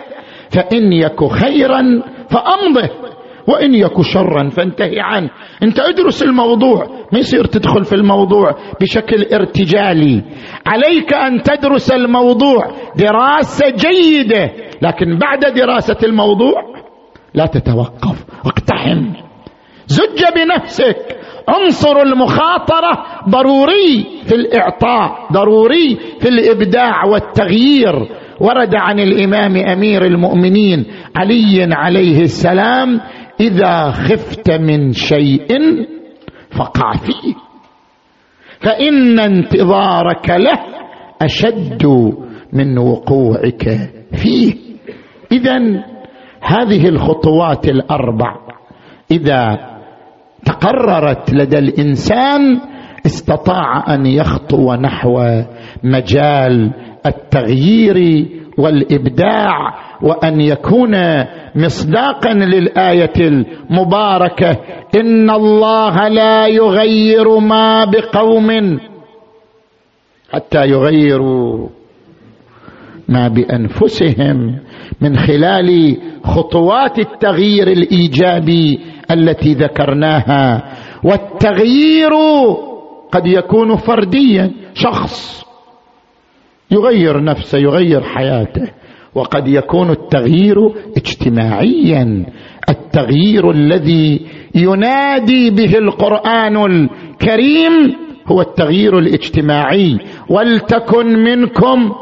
فإن 0.50 0.92
يك 0.92 1.24
خيرا 1.24 1.82
فأمضه 2.30 2.90
وإن 3.48 3.74
يك 3.74 4.00
شرا 4.00 4.48
فانتهي 4.48 5.00
عنه. 5.00 5.30
أنت 5.62 5.80
ادرس 5.80 6.22
الموضوع 6.22 6.86
ما 7.12 7.18
يصير 7.18 7.44
تدخل 7.44 7.84
في 7.84 7.92
الموضوع 7.92 8.56
بشكل 8.80 9.26
ارتجالي. 9.34 10.22
عليك 10.66 11.14
أن 11.14 11.42
تدرس 11.42 11.92
الموضوع 11.92 12.70
دراسة 12.96 13.66
جيدة 13.70 14.52
لكن 14.82 15.18
بعد 15.18 15.40
دراسة 15.54 15.96
الموضوع 16.04 16.54
لا 17.34 17.46
تتوقف 17.46 18.24
اقتحم. 18.46 19.12
زج 19.86 20.24
بنفسك 20.36 21.16
عنصر 21.48 22.02
المخاطرة 22.02 23.04
ضروري 23.28 24.06
في 24.26 24.34
الإعطاء 24.34 25.32
ضروري 25.32 25.98
في 26.20 26.28
الإبداع 26.28 27.04
والتغيير. 27.04 28.08
ورد 28.40 28.74
عن 28.74 29.00
الإمام 29.00 29.56
أمير 29.56 30.04
المؤمنين 30.04 30.84
علي 31.16 31.68
عليه 31.72 32.20
السلام 32.20 33.00
إذا 33.40 33.90
خفت 33.90 34.50
من 34.50 34.92
شيء 34.92 35.48
فقع 36.50 36.92
فيه 36.92 37.34
فإن 38.60 39.20
انتظارك 39.20 40.30
له 40.30 40.58
أشد 41.22 41.86
من 42.52 42.78
وقوعك 42.78 43.68
فيه. 44.12 44.54
اذا 45.32 45.58
هذه 46.40 46.88
الخطوات 46.88 47.68
الأربع 47.68 48.36
إذا 49.10 49.75
تقررت 50.44 51.34
لدى 51.34 51.58
الإنسان 51.58 52.60
استطاع 53.06 53.94
أن 53.94 54.06
يخطو 54.06 54.74
نحو 54.74 55.42
مجال 55.84 56.70
التغيير 57.06 58.26
والإبداع 58.58 59.74
وأن 60.02 60.40
يكون 60.40 60.94
مصداقا 61.54 62.32
للآية 62.32 63.12
المباركة 63.20 64.56
إن 65.00 65.30
الله 65.30 66.08
لا 66.08 66.46
يغير 66.46 67.38
ما 67.38 67.84
بقوم 67.84 68.78
حتى 70.32 70.66
يغيروا 70.66 71.68
ما 73.08 73.28
بأنفسهم 73.28 74.58
من 75.00 75.16
خلال 75.16 75.96
خطوات 76.24 76.98
التغيير 76.98 77.68
الإيجابي 77.68 78.80
التي 79.10 79.54
ذكرناها. 79.54 80.72
والتغيير 81.04 82.10
قد 83.12 83.26
يكون 83.26 83.76
فرديا 83.76 84.50
شخص 84.74 85.44
يغير 86.70 87.24
نفسه 87.24 87.58
يغير 87.58 88.02
حياته. 88.02 88.68
وقد 89.14 89.48
يكون 89.48 89.90
التغيير 89.90 90.56
اجتماعيا. 90.96 92.26
التغيير 92.68 93.50
الذي 93.50 94.26
ينادي 94.54 95.50
به 95.50 95.78
القرآن 95.78 96.56
الكريم 96.56 97.96
هو 98.26 98.40
التغيير 98.40 98.98
الاجتماعي. 98.98 99.98
ولتكن 100.28 101.06
منكم 101.06 101.92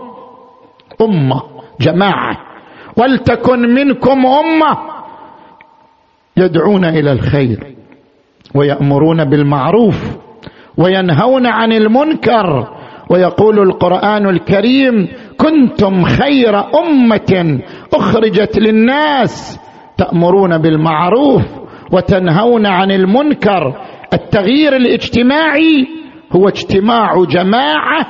أمة 1.00 1.42
جماعة. 1.80 2.38
ولتكن 2.96 3.74
منكم 3.74 4.26
أمة 4.26 4.93
يدعون 6.36 6.84
إلى 6.84 7.12
الخير 7.12 7.74
ويأمرون 8.54 9.24
بالمعروف 9.24 10.16
وينهون 10.78 11.46
عن 11.46 11.72
المنكر 11.72 12.68
ويقول 13.10 13.58
القرآن 13.58 14.28
الكريم 14.28 15.08
كنتم 15.38 16.04
خير 16.04 16.58
أمة 16.58 17.60
أخرجت 17.94 18.58
للناس 18.58 19.60
تأمرون 19.98 20.58
بالمعروف 20.58 21.42
وتنهون 21.92 22.66
عن 22.66 22.90
المنكر 22.90 23.80
التغيير 24.12 24.76
الاجتماعي 24.76 25.86
هو 26.32 26.48
اجتماع 26.48 27.24
جماعة 27.24 28.06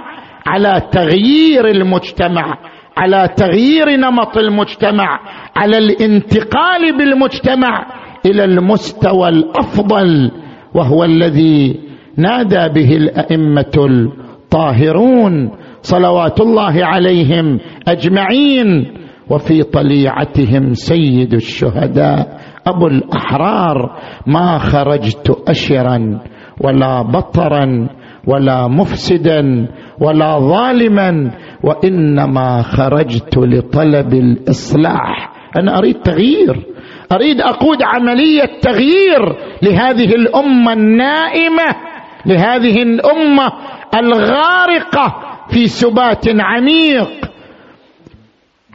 على 0.47 0.83
تغيير 0.93 1.69
المجتمع 1.69 2.59
على 2.97 3.29
تغيير 3.37 3.97
نمط 3.97 4.39
المجتمع 4.39 5.21
على 5.57 5.79
الانتقال 5.79 6.99
بالمجتمع 6.99 7.87
إلى 8.27 8.45
المستوى 8.45 9.29
الأفضل 9.29 10.31
وهو 10.75 11.05
الذي 11.05 11.81
نادى 12.17 12.69
به 12.75 12.97
الأئمة 12.97 13.73
الطاهرون 13.77 15.51
صلوات 15.83 16.41
الله 16.41 16.85
عليهم 16.85 17.59
أجمعين 17.89 18.87
وفي 19.31 19.63
طليعتهم 19.63 20.75
سيد 20.75 21.35
الشهداء 21.35 22.41
أبو 22.67 22.87
الأحرار 22.87 23.97
ما 24.27 24.59
خرجت 24.59 25.43
اشرا 25.49 26.21
ولا 26.61 27.03
بطرا 27.03 27.89
ولا 28.27 28.69
مفسدا 28.69 29.69
ولا 30.01 30.39
ظالما 30.39 31.31
وإنما 31.65 32.63
خرجت 32.63 33.39
لطلب 33.39 34.15
الإصلاح. 34.15 35.33
أنا 35.57 35.79
أريد 35.79 35.95
تغيير. 35.95 36.74
أريد 37.13 37.41
أقود 37.41 37.83
عملية 37.83 38.61
تغيير 38.63 39.37
لهذه 39.63 40.15
الأمة 40.15 40.73
النائمة 40.73 41.77
لهذه 42.27 42.83
الأمة 42.83 43.53
الغارقة 43.95 45.15
في 45.49 45.67
سبات 45.67 46.25
عميق. 46.41 47.11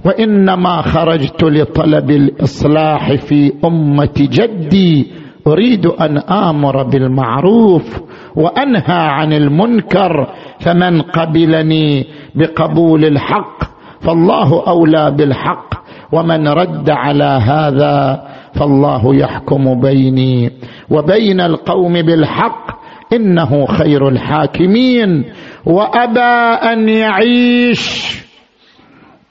وإنما 0.05 0.81
خرجت 0.81 1.43
لطلب 1.43 2.11
الإصلاح 2.11 3.13
في 3.13 3.53
أمة 3.65 4.13
جدي 4.17 5.11
أريد 5.47 5.85
أن 5.85 6.17
آمر 6.17 6.83
بالمعروف 6.83 8.01
وأنهى 8.35 8.83
عن 9.09 9.33
المنكر 9.33 10.33
فمن 10.59 11.01
قبلني 11.01 12.07
بقبول 12.35 13.05
الحق 13.05 13.63
فالله 14.01 14.67
أولى 14.67 15.11
بالحق. 15.11 15.73
ومن 16.11 16.47
رد 16.47 16.89
على 16.89 17.39
هذا 17.43 18.23
فالله 18.53 19.15
يحكم 19.15 19.81
بيني 19.81 20.51
وبين 20.89 21.41
القوم 21.41 22.01
بالحق 22.01 22.79
إنه 23.13 23.65
خير 23.65 24.07
الحاكمين 24.07 25.25
وأبى 25.65 26.59
أن 26.73 26.89
يعيش 26.89 28.15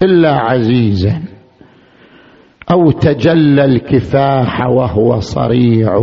إلا 0.03 0.33
عزيزا 0.33 1.23
أو 2.71 2.91
تجلى 2.91 3.65
الكفاح 3.65 4.67
وهو 4.67 5.21
صريع. 5.21 5.99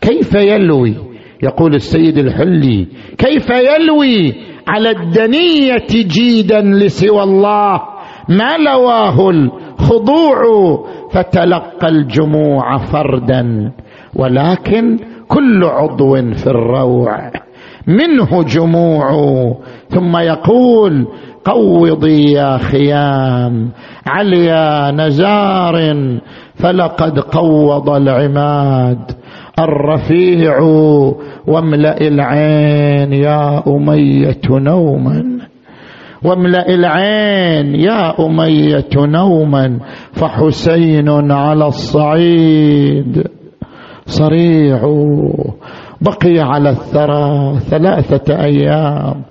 كيف 0.00 0.34
يلوي؟ 0.34 0.94
يقول 1.42 1.74
السيد 1.74 2.18
الحلي. 2.18 2.86
كيف 3.18 3.46
يلوي 3.50 4.34
على 4.68 4.90
الدنية 4.90 5.86
جيدا 5.90 6.60
لسوى 6.60 7.22
الله؟ 7.22 7.80
ما 8.28 8.56
لواه 8.58 9.30
الخضوع 9.88 10.40
فتلقى 11.12 11.88
الجموع 11.88 12.78
فردا. 12.78 13.72
ولكن 14.16 14.98
كل 15.28 15.64
عضو 15.64 16.14
في 16.14 16.46
الروع 16.46 17.30
منه 17.86 18.42
جموع. 18.42 19.10
ثم 19.88 20.16
يقول 20.16 21.06
قوضي 21.44 22.32
يا 22.32 22.58
خيام 22.58 23.70
عليا 24.06 24.90
نزار 24.90 25.96
فلقد 26.54 27.20
قوض 27.20 27.90
العماد. 27.90 28.98
الرفيع 29.58 30.60
واملأ 31.46 32.00
العين 32.00 33.12
يا 33.12 33.62
أمية 33.66 34.40
نوما. 34.50 35.37
واملأ 36.24 36.68
العين 36.74 37.74
يا 37.74 38.26
أمية 38.26 38.88
نوما 38.96 39.78
فحسين 40.12 41.32
على 41.32 41.66
الصعيد. 41.66 43.28
صريع 44.06 44.80
بقي 46.00 46.40
على 46.40 46.70
الثرى 46.70 47.58
ثلاثة 47.60 48.44
أيام 48.44 49.22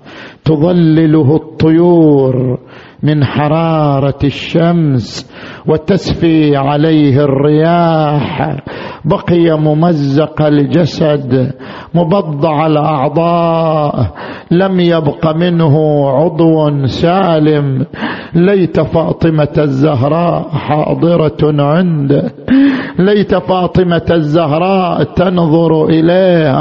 تظلله 0.44 1.36
الطيور 1.36 2.58
من 3.02 3.24
حرارة 3.24 4.18
الشمس 4.24 5.30
وتسفي 5.66 6.56
عليه 6.56 7.24
الرياح. 7.24 8.56
بقي 9.04 9.58
ممزق 9.58 10.42
الجسد 10.42 11.52
مبضع 11.94 12.66
الأعضاء 12.66 14.14
لم 14.50 14.80
يبق 14.80 15.36
منه 15.36 16.08
عضو 16.10 16.86
سالم. 16.86 17.86
ليت 18.34 18.80
فاطمة 18.80 19.54
الزهراء 19.58 20.48
حاضرة 20.48 21.62
عنده. 21.62 22.32
ليت 22.98 23.34
فاطمة 23.34 24.06
الزهراء 24.10 25.02
تنظر 25.02 25.84
اليه 25.84 26.52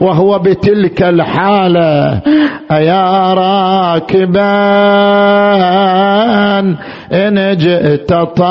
وهو 0.00 0.38
بتلك 0.38 1.02
الحالة. 1.02 2.20
أيا 2.72 3.34
راكبا 3.34 4.54
إن 7.12 7.56
جئت 7.56 8.14
طائبة 8.14 8.42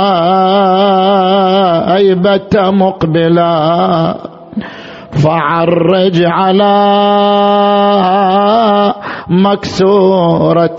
مقبلا 2.71 4.15
فعرج 5.11 6.23
على 6.25 6.73
مكسورة 9.27 10.77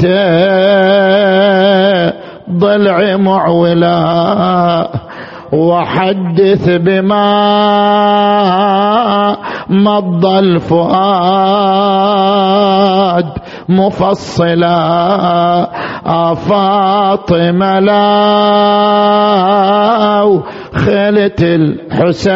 ضلع 2.51 3.17
معولا. 3.17 5.04
وحدث 5.55 6.69
بما 6.83 7.31
مضى 9.71 10.39
الفؤاد 10.39 11.15
مفصلا. 13.69 14.75
فاطمة 16.35 17.79
لا 17.81 18.05
خلت 20.75 21.43
الحسين. 21.43 22.35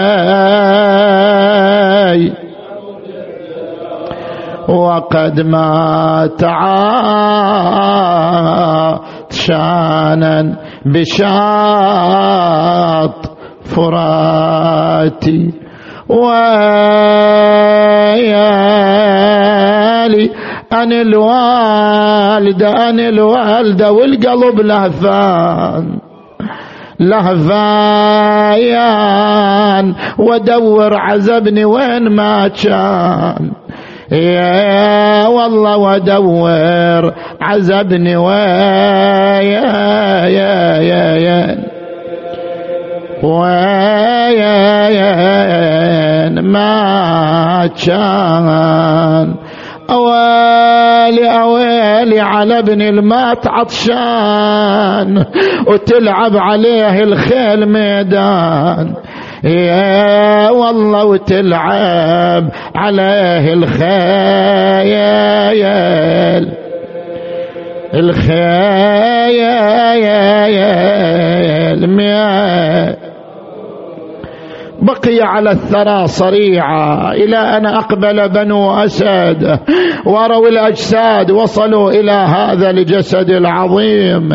وقد 4.68 5.40
مات 5.40 6.40
شانا 9.30 10.56
بشاط 10.86 11.28
فراتي 13.64 15.52
ويالي. 16.08 16.98
أن 20.72 20.92
الوالدة 20.92 22.88
أن 22.88 23.00
الوالدة 23.00 23.92
والقلب 23.92 24.60
لهفان 24.60 25.98
لهفايان 27.00 28.34
ودور 30.18 30.94
عزبني 30.96 31.64
وين 31.64 32.08
ما 32.08 32.48
كان. 32.48 33.50
يا 34.12 35.26
والله 35.26 35.76
ودور 35.76 37.14
عزبني 37.40 38.16
ويا 38.16 39.42
يا 40.28 40.78
يا 40.78 41.16
يا. 41.16 41.58
ويا 43.22 44.88
يا 44.88 46.28
ما 46.28 47.70
كان. 47.86 49.34
أوالي 49.90 51.40
أوالي 51.42 52.20
على 52.20 52.58
ابن 52.58 52.82
المات 52.82 53.46
عطشان 53.46 55.24
وتلعب 55.66 56.36
عليه 56.36 57.02
الخيل 57.02 57.66
ميدان. 57.66 58.94
يا 59.44 60.50
والله 60.50 61.04
وتلعب 61.04 62.48
عليه 62.74 63.52
الخيال. 63.52 64.88
الخيال 67.94 69.08
بقي 74.82 75.22
على 75.22 75.50
الثرى 75.50 76.06
صريعا 76.06 77.12
إلى 77.12 77.36
أن 77.36 77.66
أقبل 77.66 78.28
بنو 78.28 78.70
أسد 78.70 79.58
وروا 80.06 80.48
الأجساد 80.48 81.30
وصلوا 81.30 81.90
إلى 81.90 82.12
هذا 82.12 82.70
الجسد 82.70 83.30
العظيم. 83.30 84.28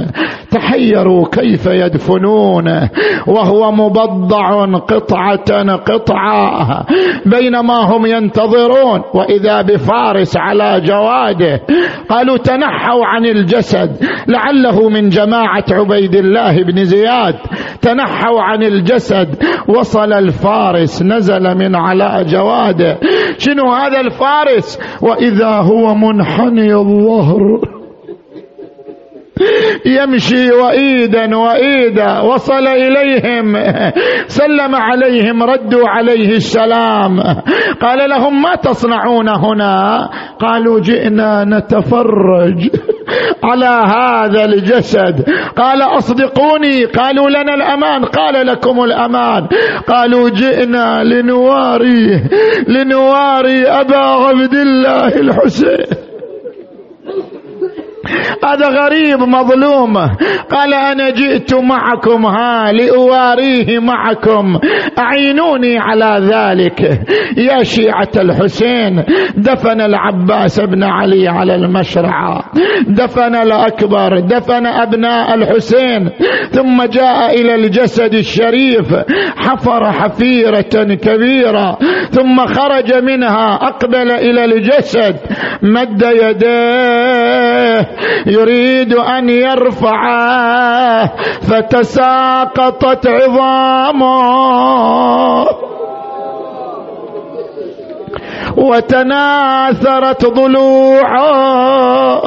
تحيروا 0.51 1.25
كيف 1.31 1.65
يدفنونه 1.65 2.89
وهو 3.27 3.71
مبضع 3.71 4.65
قطعة 4.77 5.75
قطعة 5.75 6.85
بينما 7.25 7.73
هم 7.73 8.05
ينتظرون. 8.05 9.01
وإذا 9.13 9.61
بفارس 9.61 10.37
على 10.37 10.81
جواده 10.81 11.61
قالوا 12.09 12.37
تنحوا 12.37 13.05
عن 13.05 13.25
الجسد 13.25 13.89
لعله 14.27 14.89
من 14.89 15.09
جماعة 15.09 15.65
عبيد 15.71 16.15
الله 16.15 16.63
بن 16.63 16.83
زياد. 16.83 17.35
تنحوا 17.81 18.41
عن 18.41 18.63
الجسد 18.63 19.43
وصل 19.67 20.13
الفارس 20.33 21.03
نزل 21.03 21.55
من 21.57 21.75
على 21.75 22.25
جواده. 22.25 22.99
شنو 23.37 23.71
هذا 23.71 23.99
الفارس؟ 23.99 24.79
وإذا 25.01 25.49
هو 25.49 25.95
منحني 25.95 26.75
الظهر. 26.75 27.39
يمشي 29.85 30.51
وإيدا 30.51 31.35
وإيدا 31.35 32.19
وصل 32.19 32.67
إليهم 32.67 33.55
سلم 34.27 34.75
عليهم 34.75 35.43
ردوا 35.43 35.89
عليه 35.89 36.29
السلام. 36.29 37.19
قال 37.81 38.09
لهم 38.09 38.41
ما 38.41 38.55
تصنعون 38.55 39.29
هنا؟ 39.29 40.09
قالوا 40.39 40.79
جئنا 40.79 41.43
نتفرج 41.43 42.69
على 43.43 43.81
هذا 43.95 44.45
الجسد. 44.45 45.25
قال 45.57 45.81
أصدقوني. 45.81 46.85
قالوا 46.85 47.29
لنا 47.29 47.53
الأمان. 47.53 48.05
قال 48.05 48.47
لكم 48.47 48.83
الأمان. 48.83 49.47
قالوا 49.87 50.29
جئنا 50.29 51.03
لنواري 51.03 52.29
لنواري 52.67 53.63
أبا 53.67 53.97
عبد 53.97 54.53
الله 54.53 55.07
الحسين. 55.07 55.92
هذا 58.43 58.67
غريب 58.67 59.19
مظلوم. 59.19 59.97
قال 60.51 60.73
أنا 60.73 61.09
جئت 61.09 61.53
معكم 61.53 62.25
ها 62.25 62.71
لأواريه 62.71 63.79
معكم. 63.79 64.59
أعينوني 64.99 65.77
على 65.79 66.19
ذلك. 66.21 66.81
يا 67.37 67.63
شيعة 67.63 68.11
الحسين 68.15 69.03
دفن 69.37 69.81
العباس 69.81 70.59
بن 70.59 70.83
علي 70.83 71.27
على 71.27 71.55
المشرعه 71.55 72.43
دفن 72.87 73.35
الأكبر 73.35 74.19
دفن 74.19 74.65
أبناء 74.65 75.35
الحسين. 75.35 76.09
ثم 76.51 76.83
جاء 76.83 77.41
إلى 77.41 77.55
الجسد 77.55 78.13
الشريف. 78.13 78.93
حفر 79.37 79.91
حفيرة 79.91 80.93
كبيرة. 80.93 81.77
ثم 82.09 82.45
خرج 82.45 82.93
منها 82.93 83.53
أقبل 83.53 84.11
إلى 84.11 84.45
الجسد. 84.45 85.15
مد 85.61 86.03
يديه. 86.03 87.92
يريد 88.25 88.93
أن 88.93 89.29
يرفعه 89.29 91.05
فتساقطت 91.41 93.07
عظامه. 93.07 94.43
وتناثرت 98.57 100.25
ضلوعه. 100.25 102.21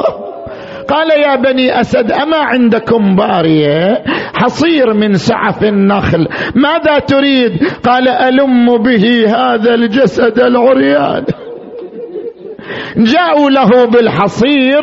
قال 0.89 1.11
يا 1.11 1.35
بني 1.35 1.79
أسد 1.79 2.11
أما 2.11 2.37
عندكم 2.37 3.15
بارية؟ 3.15 4.03
حصير 4.33 4.93
من 4.93 5.13
سعف 5.13 5.63
النخل. 5.63 6.27
ماذا 6.55 6.99
تريد؟ 6.99 7.51
قال 7.85 8.07
ألم 8.07 8.77
به 8.77 9.25
هذا 9.27 9.73
الجسد 9.73 10.39
العريان. 10.39 11.25
جاءوا 12.97 13.49
له 13.49 13.85
بالحصير 13.85 14.81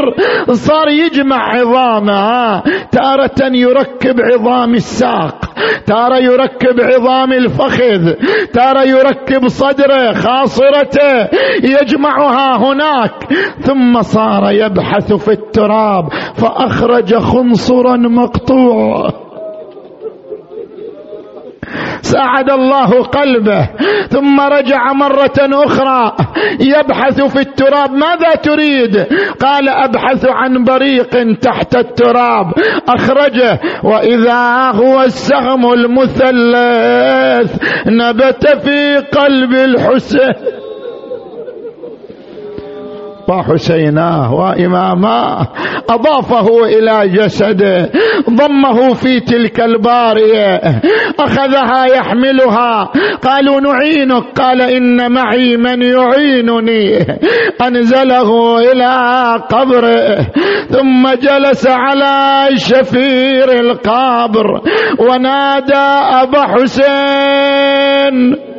صار 0.53 0.89
يجمع 0.89 1.55
عظامه. 1.55 2.63
تارة 2.93 3.41
يركب 3.53 4.21
عظام 4.21 4.75
الساق 4.75 5.45
تارة 5.87 6.17
يركب 6.17 6.81
عظام 6.81 7.33
الفخذ 7.33 8.13
تارة 8.53 8.83
يركب 8.83 9.49
صدره 9.49 10.13
خاصرته 10.13 11.29
يجمعها 11.63 12.57
هناك. 12.57 13.33
ثم 13.61 14.03
صار 14.03 14.51
يبحث 14.51 15.13
في 15.13 15.31
التراب 15.31 16.09
فأخرج 16.35 17.15
خنصرا 17.15 17.97
مقطوعا 17.97 19.24
ساعد 22.03 22.51
الله 22.51 23.03
قلبه 23.03 23.69
ثم 24.11 24.41
رجع 24.41 24.93
مرة 24.93 25.39
أخرى 25.39 26.17
يبحث 26.61 27.23
في 27.23 27.41
التراب 27.41 27.91
ماذا 27.93 28.35
تريد؟ 28.35 29.07
قال 29.41 29.69
أبحث 29.69 30.27
عن 30.29 30.65
بريق 30.65 31.39
تحت 31.39 31.77
التراب 31.77 32.53
أخرجه. 32.89 33.61
وإذا 33.85 34.71
هو 34.71 35.03
السهم 35.03 35.73
المثلث 35.73 37.51
نبت 37.87 38.49
في 38.65 38.97
قلب 38.97 39.53
الحسين. 39.53 40.35
وحسيناه 43.29 44.35
وإماماه 44.35 45.47
أضافه 45.91 46.65
إلى 46.65 47.09
جسده 47.09 47.91
ضمه 48.31 48.95
في 48.95 49.21
تلك 49.21 49.61
البارية 49.61 50.61
أخذها 51.21 51.85
يحملها. 51.85 52.93
قالوا 53.23 53.61
نعينك 53.61 54.25
قال 54.41 54.63
إن 54.63 55.13
معي 55.13 55.57
من 55.57 55.83
يعينني. 55.83 56.99
أنزله 57.67 58.59
إلى 58.59 58.95
قبره 59.51 60.27
ثم 60.71 61.09
جلس 61.09 61.67
على 61.67 62.49
شفير 62.57 63.61
القبر 63.61 64.61
ونادى 64.99 65.75
أبا 66.23 66.43
حسين. 66.43 68.54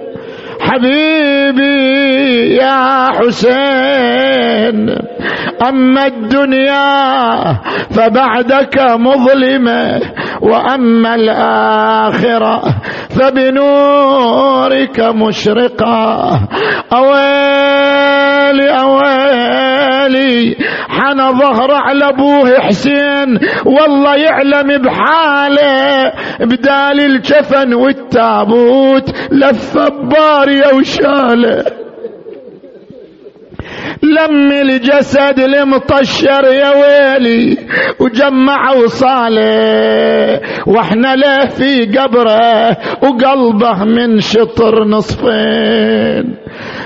حبيبي 0.66 2.56
يا 2.56 3.06
حسين 3.12 4.96
أما 5.68 6.06
الدنيا 6.06 7.44
فبعدك 7.92 8.78
مظلمة 8.80 10.02
وأما 10.42 11.16
الآخرة 11.16 12.62
فبنورك 13.10 15.00
مشرقة. 15.00 16.40
أويلي 16.94 18.70
اويلي 20.06 20.56
حنى 20.90 21.40
ظهر 21.40 21.72
على 21.72 22.10
أبوه 22.10 22.60
حسين. 22.60 23.40
والله 23.66 24.16
يعلم 24.16 24.78
بحاله 24.78 26.14
بدال 26.40 27.00
الجفن 27.00 27.74
والتابوت 27.74 29.10
لف 29.32 29.78
باريه 29.78 30.74
وشاله. 30.74 31.64
لم 34.04 34.52
الجسد 34.52 35.40
المطشر 35.40 36.44
يا 36.46 36.70
ويلي 36.70 37.58
وجمع 38.00 38.72
وصالة 38.72 40.42
وإحنا 40.68 41.16
له 41.16 41.46
في 41.46 41.86
قبره 41.86 42.78
وقلبه 43.04 43.84
من 43.84 44.20
شطر 44.20 44.84
نصفين. 44.84 46.36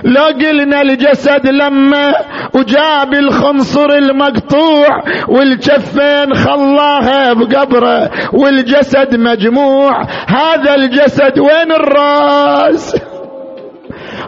لو 0.03 0.23
قلنا 0.23 0.81
الجسد 0.81 1.47
لما 1.47 2.13
وجاب 2.53 3.13
الخنصر 3.13 3.89
المقطوع 3.89 5.03
والجفين 5.27 6.33
خلاها 6.33 7.33
بقبره 7.33 8.09
والجسد 8.33 9.15
مجموع. 9.15 10.01
هذا 10.27 10.75
الجسد 10.75 11.39
وين 11.39 11.71
الراس؟ 11.71 13.08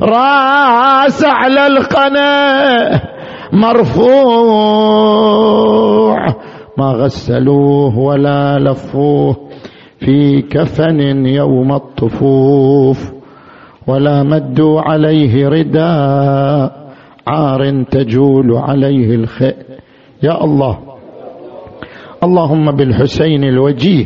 راس 0.01 1.25
على 1.25 1.67
القناة. 1.67 3.01
مرفوع. 3.53 4.11
ما 6.77 6.85
غسلوه 6.85 7.97
ولا 7.97 8.59
لفوه. 8.59 9.35
في 9.99 10.41
كفن 10.41 11.25
يوم 11.25 11.71
الطفوف. 11.71 13.11
ولا 13.87 14.23
مدوا 14.23 14.81
عليه 14.81 15.47
رداء 15.47 16.91
عار 17.27 17.83
تجول 17.83 18.55
عليه 18.55 19.15
الخيل 19.15 19.53
يا 20.23 20.43
الله. 20.43 20.77
اللهم 22.23 22.71
بالحسين 22.71 23.43
الوجيه. 23.43 24.05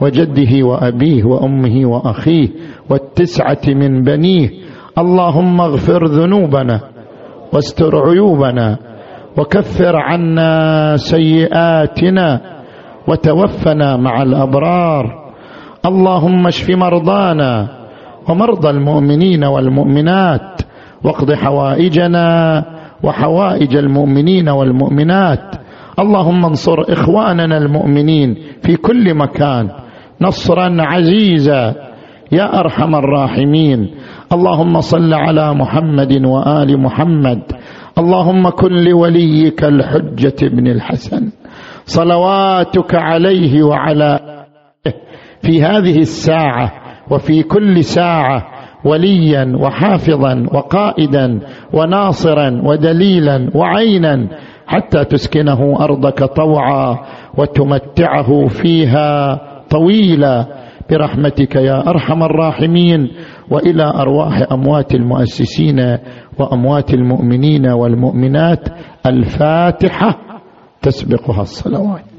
وجده 0.00 0.66
وأبيه 0.66 1.24
وأمه 1.24 1.88
وأخيه. 1.88 2.48
والتسعة 2.90 3.62
من 3.66 4.02
بنيه. 4.02 4.69
اللهم 5.00 5.60
اغفر 5.60 6.06
ذنوبنا 6.06 6.80
واستر 7.52 8.08
عيوبنا 8.08 8.76
وكفر 9.38 9.96
عنا 9.96 10.96
سيئاتنا 10.96 12.40
وتوفنا 13.08 13.96
مع 13.96 14.22
الأبرار. 14.22 15.04
اللهم 15.86 16.46
اشف 16.46 16.70
مرضانا 16.70 17.68
ومرضى 18.28 18.70
المؤمنين 18.70 19.44
والمؤمنات 19.44 20.60
واقض 21.04 21.32
حوائجنا 21.32 22.64
وحوائج 23.02 23.76
المؤمنين 23.76 24.48
والمؤمنات. 24.48 25.54
اللهم 25.98 26.44
انصر 26.44 26.80
إخواننا 26.88 27.58
المؤمنين 27.58 28.36
في 28.62 28.76
كل 28.76 29.14
مكان. 29.14 29.68
نصرا 30.20 30.76
عزيزا 30.80 31.74
يا 32.32 32.60
أرحم 32.60 32.94
الراحمين. 32.94 33.90
اللهم 34.32 34.80
صل 34.80 35.14
على 35.14 35.54
محمد 35.54 36.24
وآل 36.24 36.80
محمد. 36.80 37.42
اللهم 37.98 38.48
كن 38.48 38.72
لوليك 38.72 39.64
الحجة 39.64 40.48
بن 40.48 40.66
الحسن. 40.66 41.30
صلواتك 41.84 42.94
عليه 42.94 43.62
وعلى 43.62 44.20
في 45.42 45.62
هذه 45.62 45.98
الساعة 45.98 46.72
وفي 47.10 47.42
كل 47.42 47.84
ساعة 47.84 48.46
وليا 48.84 49.56
وحافظا 49.60 50.46
وقائدا 50.52 51.40
وناصرا 51.72 52.60
ودليلا 52.64 53.50
وعينا 53.54 54.28
حتى 54.66 55.04
تسكنه 55.04 55.84
أرضك 55.84 56.24
طوعا 56.24 56.98
وتمتعه 57.38 58.46
فيها 58.46 59.40
طويلا. 59.70 60.59
برحمتك 60.90 61.54
يا 61.56 61.90
أرحم 61.90 62.22
الراحمين 62.22 63.10
وإلى 63.50 63.82
أرواح 63.82 64.52
أموات 64.52 64.94
المؤسسين 64.94 65.98
وأموات 66.38 66.94
المؤمنين 66.94 67.66
والمؤمنات 67.66 68.68
الفاتحة 69.06 70.18
تسبقها 70.82 71.42
الصلوات. 71.42 72.10